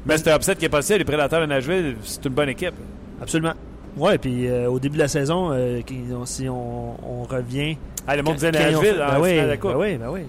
[0.07, 0.99] mais c'est un upset qui est possible.
[0.99, 2.75] Les prédateurs de Nashville, c'est une bonne équipe.
[3.21, 3.55] absolument.
[3.97, 5.81] Ouais, puis euh, au début de la saison, euh,
[6.25, 7.77] si on, on revient.
[8.07, 10.21] Ah, le monde disait Nashville en ben oui, ben oui, ben oui.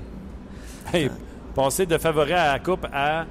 [0.94, 1.10] Hey,
[1.56, 3.26] passer de favori à la Coupe à.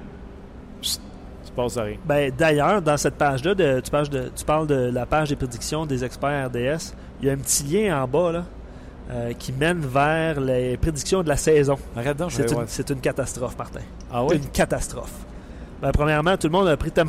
[0.81, 1.97] Tu passes à rien.
[2.05, 5.35] Ben, D'ailleurs, dans cette page-là, de, tu, parles de, tu parles de la page des
[5.35, 6.93] prédictions des experts RDS.
[7.21, 8.43] Il y a un petit lien en bas là,
[9.11, 11.77] euh, qui mène vers les prédictions de la saison.
[11.95, 13.81] Arrête donc, C'est une, c'est une catastrophe, Martin.
[14.11, 14.35] Ah oui?
[14.37, 15.13] Une catastrophe.
[15.81, 16.91] Ben, premièrement, tout le monde a pris.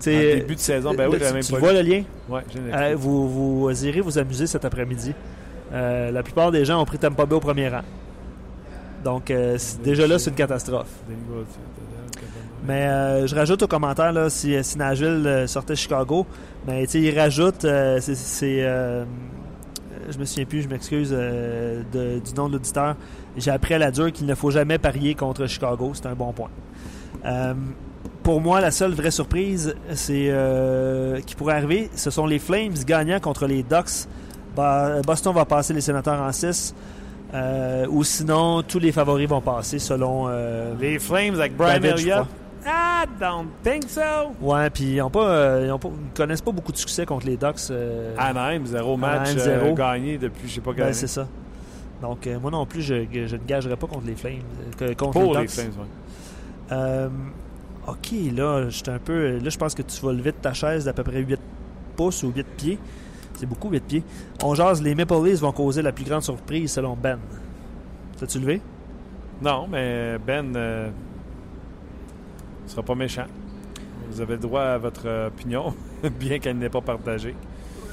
[0.00, 1.76] En T'sais, début de saison, ben le- oui, tu, j'avais même tu pas vois vu.
[1.76, 2.02] le lien?
[2.56, 3.28] Une Euh, vous,
[3.68, 5.12] vous irez vous amuser cet après-midi.
[5.74, 7.82] Euh, la plupart des gens ont pris Tampa Bay au premier rang.
[9.04, 10.88] Donc, euh, déjà là, c'est une catastrophe.
[12.66, 16.26] Mais euh, je rajoute au commentaire, là, si, si Nashville euh, sortait Chicago,
[16.66, 19.04] mais tu sais, il rajoute, euh, c'est, euh,
[20.10, 22.96] je me souviens plus, je m'excuse euh, du nom de l'auditeur.
[23.36, 26.32] J'ai appris à la dure qu'il ne faut jamais parier contre Chicago, c'est un bon
[26.32, 26.50] point.
[27.24, 27.54] Euh,
[28.22, 32.74] pour moi, la seule vraie surprise, c'est euh, qui pourrait arriver, ce sont les Flames
[32.86, 34.06] gagnant contre les Ducks.
[35.06, 36.74] Boston va passer les sénateurs en 6.
[37.90, 40.26] Ou sinon, tous les favoris vont passer selon.
[40.28, 42.26] euh, Les Flames avec Brian Elliott.
[42.66, 44.00] I don't think so.
[44.42, 47.06] Ouais, puis ils ont pas, euh, ils ont pas- ils connaissent pas beaucoup de succès
[47.06, 47.56] contre les Ducks.
[47.70, 49.74] euh, Anaheim, zéro match euh, zéro.
[49.74, 51.26] gagné depuis je sais pas quelle ben, c'est ça.
[52.02, 52.94] Donc euh, moi non plus, je,
[53.26, 54.42] je ne gagerai pas contre les Flames,
[54.82, 55.50] euh, contre Pour les les Ducks.
[55.54, 55.86] Flames, ouais.
[56.72, 57.08] Euh,
[57.86, 59.38] ok, là, j'étais un peu.
[59.38, 61.40] Là, je pense que tu vas lever de ta chaise d'à peu près 8
[61.96, 62.78] pouces ou 8 pieds.
[63.40, 64.02] C'est beaucoup 8 pieds.
[64.44, 67.18] On jase, les Maple Leafs vont causer la plus grande surprise selon Ben.
[68.18, 68.60] T'as-tu levé?
[69.40, 70.90] Non, mais Ben euh,
[72.66, 73.24] sera pas méchant.
[74.10, 75.72] Vous avez le droit à votre opinion,
[76.20, 77.34] bien qu'elle n'est pas partagée.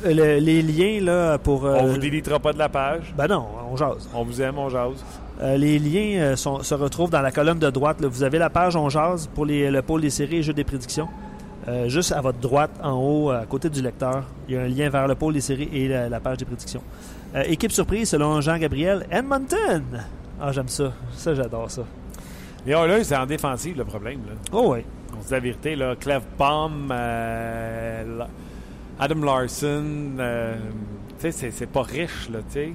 [0.06, 1.66] Euh, le- les liens, là, pour.
[1.66, 3.14] euh, On vous délitera pas de la page.
[3.18, 4.10] Ben non, on jase.
[4.14, 5.02] On vous aime, on jase.
[5.42, 8.02] Euh, les liens sont- se retrouvent dans la colonne de droite.
[8.02, 8.10] là.
[8.10, 10.66] Vous avez la page On jase pour les, le pôle des séries et jeux des
[10.66, 11.08] prédictions.
[11.68, 14.68] Euh, juste à votre droite, en haut, à côté du lecteur, il y a un
[14.68, 16.82] lien vers le pôle des séries et la, la page des prédictions.
[17.36, 19.84] Euh, équipe surprise, selon Jean-Gabriel, Edmonton.
[20.40, 20.94] Ah, j'aime ça.
[21.14, 21.82] Ça, j'adore ça.
[22.66, 24.20] Les Oilers, c'est en défensive le problème.
[24.28, 24.34] Là.
[24.54, 24.80] Oh oui.
[25.18, 25.76] On se dit la vérité.
[25.76, 25.96] Là.
[25.98, 28.24] Clef Palm, euh,
[29.00, 29.84] Adam Larson,
[31.20, 32.74] tu sais, c'est- pas riche, là, tu sais.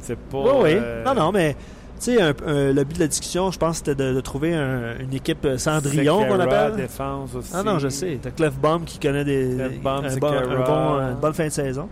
[0.00, 0.38] C'est pas.
[0.38, 0.76] Oui, oui.
[1.06, 1.56] Non, non, mais
[2.04, 5.44] sais, le but de la discussion, je pense, c'était de, de trouver un- une équipe
[5.44, 6.76] euh, Cendrillon qu'on appelle.
[6.76, 7.50] défense aussi.
[7.54, 8.18] Ah non, je sais.
[8.22, 10.64] T'as Clef Bomb qui connaît des, Clef Bomb, un bon- un Sekera.
[10.64, 11.88] bon- une bonne fin de saison.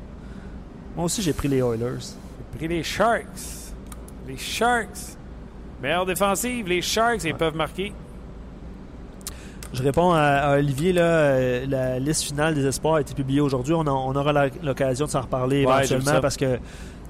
[0.97, 1.99] Moi aussi, j'ai pris les Oilers.
[2.53, 3.25] J'ai pris les Sharks.
[4.29, 5.17] Les Sharks.
[5.83, 7.93] Meilleure défensive, les Sharks, ils peuvent marquer.
[9.75, 10.93] Je réponds à, à Olivier.
[10.93, 13.75] Là, euh, la liste finale des espoirs a été publiée aujourd'hui.
[13.75, 16.57] On, aura l'occasion de s'en reparler Ouais, éventuellement parce que euh,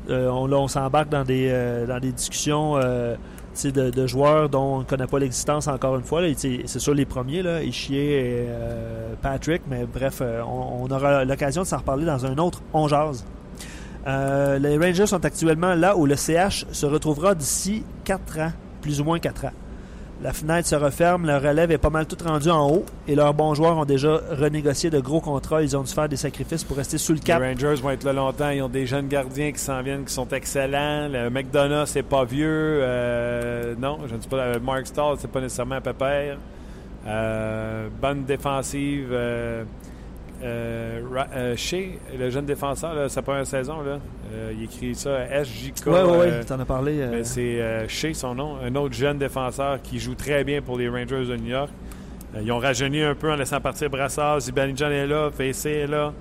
[0.09, 3.16] on, là, s'embarque dans des, euh, discussions euh,
[3.64, 6.22] de, de joueurs dont on ne connaît pas l'existence encore une fois.
[6.36, 11.62] C'est sûr les premiers, là, Ishier et euh, Patrick, mais bref, euh, on, aura l'occasion
[11.62, 12.88] de s'en reparler dans un autre On.
[14.07, 19.00] Euh, les Rangers sont actuellement là où le CH se retrouvera d'ici 4 ans, plus
[19.00, 19.52] ou moins 4 ans.
[20.22, 23.34] La fenêtre se referme, leur relève est pas mal toute rendue en haut et leurs
[23.34, 25.62] bons joueurs ont déjà renégocié de gros contrats.
[25.62, 27.40] Ils ont dû faire des sacrifices pour rester sous le cap.
[27.42, 28.48] Les Rangers vont être là longtemps.
[28.48, 31.08] Ils ont des jeunes gardiens qui s'en viennent, qui sont excellents.
[31.08, 32.78] Le McDonough, c'est pas vieux.
[32.80, 34.36] Euh, non, je ne sais pas.
[34.38, 36.38] euh, Mark Stahl, c'est pas nécessairement un pépère.
[37.06, 39.08] Euh, bonne défensive.
[40.43, 41.01] Euh,
[41.34, 43.99] euh, Shea, le jeune défenseur, là, sa première saison, là,
[44.32, 45.87] euh, il écrit ça SJK.
[45.87, 47.01] Ouais, euh, t'en as parlé.
[47.01, 50.78] euh, ben, c'est Shea, son nom, un autre jeune défenseur qui joue très bien pour
[50.78, 51.70] les Rangers de New York.
[52.43, 54.41] Ils ont rajeuni un peu en laissant partir Brassard.
[54.41, 56.12] Zibanejad est là, Facey est là.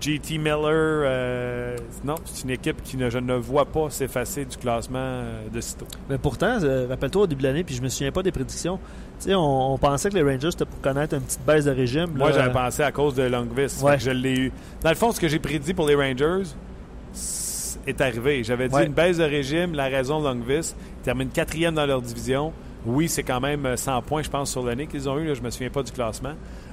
[0.00, 0.62] JT Miller,
[1.04, 5.48] euh, non, c'est une équipe qui ne, je ne vois pas s'effacer du classement euh,
[5.52, 5.86] de sitôt.
[6.08, 8.78] Mais pourtant, euh, rappelle-toi au début de l'année, puis je me souviens pas des prédictions.
[9.28, 12.10] On, on pensait que les Rangers c'était pour connaître une petite baisse de régime.
[12.16, 13.80] Moi, j'avais pensé à cause de Longvis.
[13.82, 13.98] Ouais.
[13.98, 14.52] Je l'ai eu.
[14.82, 16.42] Dans le fond, ce que j'ai prédit pour les Rangers
[17.86, 18.44] est arrivé.
[18.44, 18.86] J'avais dit Ouais.
[18.86, 20.74] une baisse de régime, la raison de Longvis.
[21.00, 22.52] Ils terminent quatrième dans leur division.
[22.84, 25.26] Oui, c'est quand même euh, 100 points, je pense, sur l'année qu'ils ont eu.
[25.26, 26.32] Là, je me souviens pas du classement.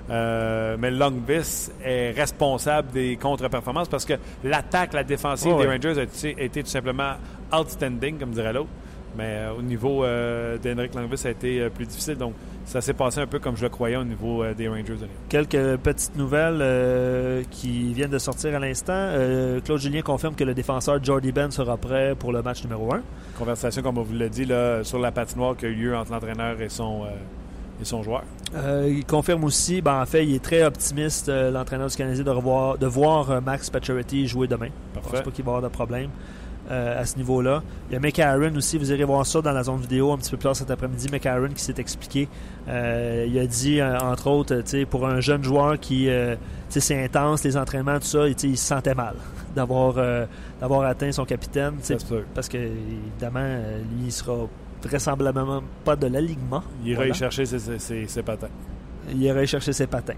[0.10, 5.76] Euh, mais Longvis est responsable des contre-performances parce que l'attaque, la défensive des ouais.
[5.76, 7.14] Rangers a été, a été tout simplement
[7.54, 8.70] outstanding, comme dirait l'autre.
[9.18, 12.16] Mais euh, au niveau euh, d'Henrik Longvis, ça a été plus difficile.
[12.16, 12.34] Donc,
[12.66, 14.98] ça s'est passé un peu comme je le croyais au niveau des Rangers.
[15.28, 19.10] Quelques petites nouvelles qui viennent de sortir à l'instant.
[19.66, 23.02] Claude Julien confirme que le défenseur Jordy Ben sera prêt pour le match numéro 1.
[23.40, 26.12] Conversation, comme on vous l'a dit, là, sur la patinoire qui a eu lieu entre
[26.12, 27.08] l'entraîneur et son,
[27.82, 28.24] et son joueur?
[28.56, 32.24] Euh, il confirme aussi, ben, en fait, il est très optimiste, euh, l'entraîneur du Canadien,
[32.24, 34.70] de, revoir, de voir euh, Max Pacioretty jouer demain.
[34.96, 35.24] Je pense Parfait.
[35.24, 36.10] pas qu'il va y avoir de problème
[36.72, 37.64] à ce niveau-là.
[37.90, 40.30] Il y a McAaron aussi, vous irez voir ça dans la zone vidéo un petit
[40.30, 41.08] peu plus tard cet après-midi.
[41.12, 42.28] McAaron qui s'est expliqué.
[42.68, 46.08] Il a dit, entre autres, pour un jeune joueur qui,
[46.70, 49.16] c'est intense, les entraînements, tout ça, et, il se sentait mal
[49.56, 49.96] d'avoir
[50.62, 51.74] d'avoir atteint son capitaine.
[52.36, 53.50] Parce que, évidemment,
[53.92, 54.36] lui, il sera
[54.84, 56.64] vraisemblablement pas de l'alignement.
[56.84, 57.12] Il ira Voilà.
[57.14, 58.50] y chercher ses, ses- ses- ses patins.
[59.12, 60.14] Il irait chercher ses patins.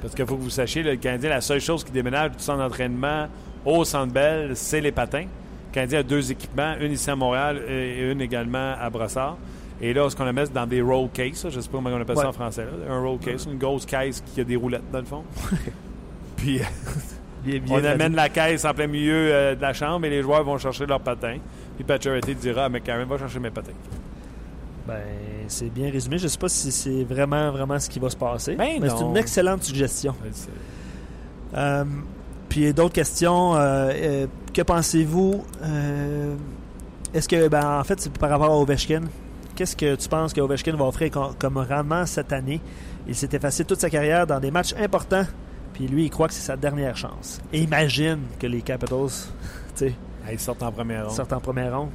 [0.00, 2.58] Parce qu'il faut que vous sachiez, le Canadien, la seule chose qui déménage du centre
[2.58, 3.26] d'entraînement
[3.64, 5.22] au centre Bell, c'est les patins.
[5.24, 9.36] Le Canadien a deux équipements, une ici à Montréal et une également à Brossard.
[9.80, 11.48] Et là, ce qu'on a mis, c'est dans des roll cases.
[11.50, 12.64] Je ne sais pas comment on appelle ça en français.
[12.64, 12.94] là.
[12.94, 15.22] Un roll case, une grosse caisse qui a des roulettes dans le fond.
[16.36, 16.60] Puis
[17.44, 17.88] Bien- bien on traduit.
[17.88, 20.86] amène la caisse en plein milieu euh, de la chambre et les joueurs vont chercher
[20.86, 21.38] leurs patins.
[21.76, 23.72] Puis Pacioretty dira à McCarron, va chercher mes patins.
[24.86, 25.02] Ben,
[25.48, 26.18] c'est bien résumé.
[26.18, 28.54] Je ne sais pas si c'est vraiment, vraiment ce qui va se passer.
[28.56, 30.14] Ben mais c'est une excellente suggestion.
[31.54, 31.84] Euh,
[32.48, 33.54] puis d'autres questions.
[33.56, 35.44] euh, euh, que pensez-vous
[37.14, 39.02] Est-ce que, ben, en fait, c'est par rapport à Ovechkin,
[39.54, 42.60] qu'est-ce que tu penses que Ovechkin va offrir com- comme rendement cette année?
[43.08, 45.24] Il s'est effacé toute sa carrière dans des matchs importants.
[45.72, 47.40] Puis lui, il croit que c'est sa dernière chance.
[47.52, 48.98] Et imagine que les Capitals,
[49.76, 49.94] tu sais,
[50.32, 51.14] Ils sortent en première ronde.
[51.14, 51.90] sortent en première ronde.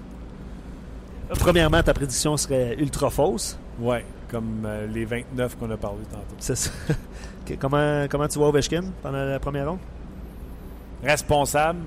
[1.39, 3.57] Premièrement, ta prédiction serait ultra fausse.
[3.79, 6.35] Ouais, comme euh, les 29 qu'on a parlé tantôt.
[6.39, 6.71] C'est ça.
[7.43, 9.79] Ok, comment, comment tu vois Ovechkin pendant la première ronde?
[11.03, 11.79] Responsable,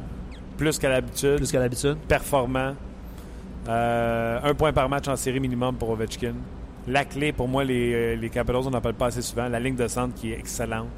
[0.56, 1.96] plus qu'à l'habitude, Plus qu'à l'habitude.
[2.08, 2.74] performant.
[3.68, 6.34] Euh, un point par match en série minimum pour Ovechkin.
[6.88, 9.48] La clé, pour moi, les, euh, les Capitals, on n'en parle pas assez souvent.
[9.48, 10.88] La ligne de centre qui est excellente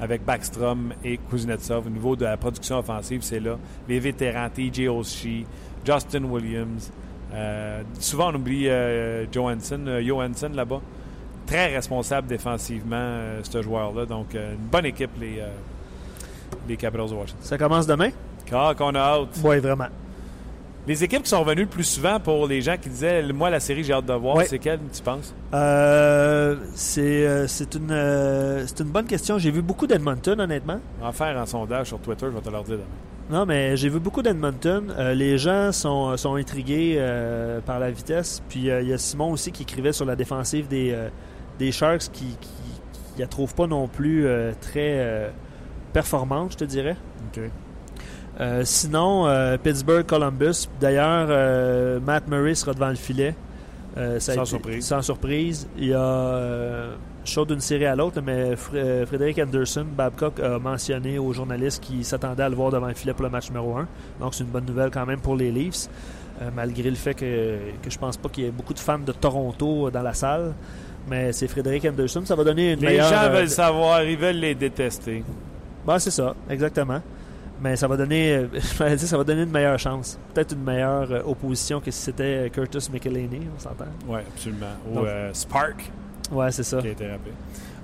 [0.00, 1.86] avec Backstrom et Kuznetsov.
[1.86, 3.56] Au niveau de la production offensive, c'est là.
[3.88, 5.46] Les vétérans, TJ Oshie,
[5.86, 6.90] Justin Williams.
[7.34, 10.80] Euh, souvent, on oublie euh, Johansson, euh, Johansson là-bas.
[11.46, 14.06] Très responsable défensivement, ce joueur-là.
[14.06, 15.42] Donc, une bonne équipe, les,
[16.66, 17.42] les Capitals de Washington.
[17.42, 18.08] Ça commence demain?
[18.46, 19.40] Car qu'on a hâte.
[19.44, 19.88] Oui, vraiment.
[20.86, 23.60] Les équipes qui sont revenues le plus souvent pour les gens qui disaient Moi, la
[23.60, 28.66] série, j'ai hâte de voir, c'est quelle, tu penses Euh, c'est euh, c'est une, euh,
[28.66, 29.38] c'est une bonne question.
[29.38, 30.80] J'ai vu beaucoup d'Edmonton, honnêtement.
[31.00, 32.84] On va faire un sondage sur Twitter, je vais te leur dire demain.
[33.30, 34.92] Non, mais j'ai vu beaucoup d'Edmonton.
[34.98, 38.42] Euh, les gens sont, sont intrigués euh, par la vitesse.
[38.48, 41.08] Puis euh, il y a Simon aussi qui écrivait sur la défensive des, euh,
[41.58, 42.50] des Sharks qui qui,
[43.14, 45.30] qui la trouve pas non plus euh, très euh,
[45.94, 46.96] performante, je te dirais.
[47.34, 47.42] OK.
[48.40, 50.68] Euh, sinon, euh, Pittsburgh, Columbus.
[50.80, 53.34] D'ailleurs, euh, Matt Murray sera devant le filet.
[53.96, 54.84] Euh, ça Sans été- surprise.
[54.86, 55.68] Sans surprise.
[55.78, 56.94] Il y a euh,
[57.24, 61.82] chaud d'une série à l'autre, mais Fr- euh, Frédéric Anderson, Babcock, a mentionné aux journalistes
[61.82, 63.86] qui s'attendaient à le voir devant le filet pour le match numéro 1.
[64.20, 65.88] Donc, c'est une bonne nouvelle quand même pour les Leafs.
[66.42, 68.98] euh, malgré le fait que, que je pense pas qu'il y ait beaucoup de fans
[68.98, 70.52] de Toronto dans la salle.
[71.08, 72.22] Mais c'est Frédéric Anderson.
[72.24, 73.08] Ça va donner une Les meilleure...
[73.08, 75.22] gens euh, veulent savoir, ils veulent les détester.
[75.86, 77.00] ben, c'est ça, exactement.
[77.60, 80.18] Mais ça va donner, euh, je dire, ça va donner une meilleure chance.
[80.34, 83.84] Peut-être une meilleure euh, opposition que si c'était euh, Curtis McElhaney, on s'entend.
[84.08, 84.66] Oui, absolument.
[84.90, 85.90] Ou Donc- euh, Spark,
[86.32, 86.78] Ouais, c'est ça.
[86.78, 87.32] qui été rappelé.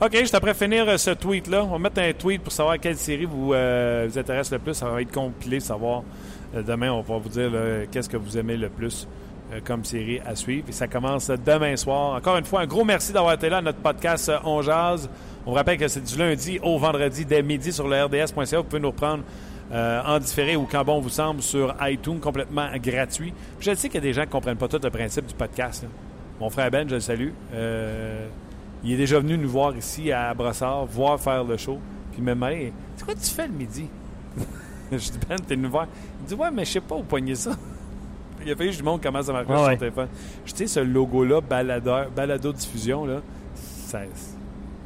[0.02, 2.96] OK, juste après finir euh, ce tweet-là, on va mettre un tweet pour savoir quelle
[2.96, 4.74] série vous, euh, vous intéresse le plus.
[4.74, 6.02] Ça va être compilé, savoir.
[6.54, 7.50] euh, demain, on va vous dire
[7.90, 9.06] qu'est-ce que vous aimez le plus
[9.64, 10.66] comme série à suivre.
[10.68, 12.14] Et ça commence demain soir.
[12.14, 15.10] Encore une fois, un gros merci d'avoir été là à notre podcast On Jazz.
[15.44, 18.58] On vous rappelle que c'est du lundi au vendredi dès midi sur le RDS.ca.
[18.58, 19.24] Vous pouvez nous reprendre
[19.72, 23.34] en différé ou quand bon vous semble sur iTunes, complètement gratuit.
[23.58, 25.34] Je sais qu'il y a des gens qui ne comprennent pas tout le principe du
[25.34, 25.84] podcast.
[26.40, 27.30] Mon frère Ben, je le salue.
[27.54, 28.26] Euh,
[28.82, 31.78] il est déjà venu nous voir ici à Brossard, voir faire le show.
[32.10, 33.86] Puis il m'a demandé C'est quoi tu fais le midi?
[34.92, 35.86] Je dis Ben, t'es venu voir.
[36.20, 37.52] Il dit Ouais, mais je sais pas où poigner ça.
[38.44, 39.76] Il a fallu que je lui montre comment ça marche Ah sur ouais.
[39.76, 40.08] téléphone.
[40.46, 43.20] Je sais, ce logo-là, baladeur, balado-diffusion, là,
[43.54, 44.00] ça,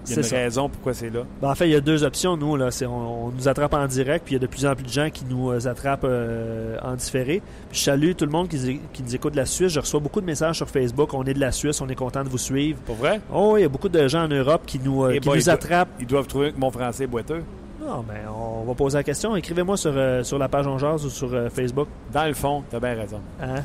[0.06, 0.36] il y a une ça.
[0.36, 1.20] raison pourquoi c'est là.
[1.40, 2.56] Ben, en fait, il y a deux options, nous.
[2.56, 2.68] Là.
[2.82, 4.90] On, on nous attrape en direct, puis il y a de plus en plus de
[4.90, 7.42] gens qui nous euh, attrapent euh, en différé.
[7.70, 9.72] Puis je salue tout le monde qui, qui nous écoute de la Suisse.
[9.72, 11.14] Je reçois beaucoup de messages sur Facebook.
[11.14, 12.78] On est de la Suisse, on est content de vous suivre.
[12.84, 13.20] Pour vrai?
[13.32, 15.88] Oh, il y a beaucoup de gens en Europe qui nous, euh, qui nous attrapent.
[16.00, 17.42] Ils doivent trouver que mon français est boiteux.
[17.80, 19.36] Non, mais on va poser la question.
[19.36, 21.88] Écrivez-moi sur, euh, sur la page On Jase ou sur Facebook.
[22.12, 23.20] Dans le fond, t'as bien raison.
[23.42, 23.62] Hein?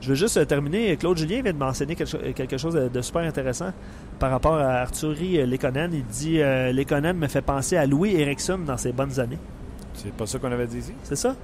[0.00, 0.96] Je veux juste terminer.
[0.96, 3.72] Claude Julien vient de mentionner quelque, quelque chose de, de super intéressant
[4.20, 5.90] par rapport à Arthurie euh, Lekonen.
[5.92, 9.38] Il dit euh, Lekonen me fait penser à Louis Erickson dans ses bonnes années.
[9.94, 10.92] C'est pas ça qu'on avait dit ici?
[11.02, 11.34] C'est ça?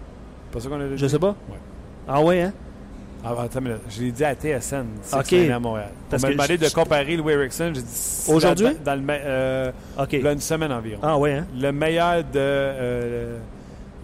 [0.52, 0.98] Pas ça qu'on avait dit?
[0.98, 1.34] Je sais pas.
[1.48, 1.58] Ouais.
[2.06, 2.52] Ah ouais, hein?
[3.24, 4.84] Ah, attends, mais là, je l'ai dit à TSN.
[5.02, 5.22] c'est Ok.
[5.22, 5.90] que c'est à Montréal.
[6.08, 7.72] Parce on m'a demandé de comparer Louis Erickson.
[7.74, 7.88] J'ai dit.
[7.90, 8.66] c'est Aujourd'hui?
[8.84, 10.12] Dans, dans le, euh, OK.
[10.12, 11.00] il y a une semaine environ.
[11.02, 11.46] Ah ouais, hein?
[11.58, 13.38] Le meilleur de euh,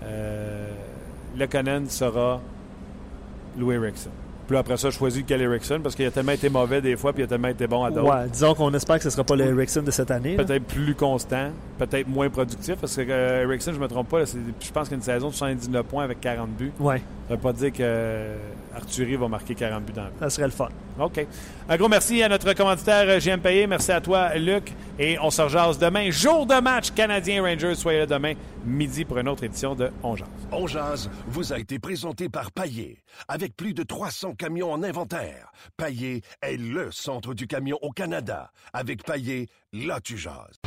[0.05, 0.69] euh,
[1.39, 2.41] Lekonen sera
[3.57, 4.11] Louis Erickson.
[4.53, 6.95] Puis là, après ça, je choisis Kelly Erickson parce qu'il a tellement été mauvais des
[6.95, 8.15] fois, puis il a tellement été bon à d'autres.
[8.15, 10.37] Ouais, disons qu'on espère que ce ne sera pas le Erickson de cette année.
[10.37, 14.25] Peut-être plus constant, peut-être moins productif, parce que euh, Erickson, je me trompe pas, là,
[14.27, 16.71] je pense qu'il y a une saison de 79 points avec 40 buts.
[16.79, 16.99] Ouais,
[17.29, 18.27] Ça veut pas dire que
[18.75, 20.69] Arthurie va marquer 40 buts dans le ça serait le fun.
[20.99, 21.27] OK.
[21.69, 23.67] Un gros merci à notre commanditaire euh, JM Payé.
[23.67, 24.73] Merci à toi, Luc.
[24.99, 26.11] Et on se rejase demain.
[26.11, 27.75] Jour de match Canadien-Rangers.
[27.75, 30.29] Soyez là demain, midi, pour une autre édition de On Jase.
[30.51, 33.03] On jazz vous a été présenté par Paillé.
[33.29, 38.51] Avec plus de 300 camions en inventaire, Paillé est le centre du camion au Canada.
[38.73, 40.62] Avec Paillé, là tu jases.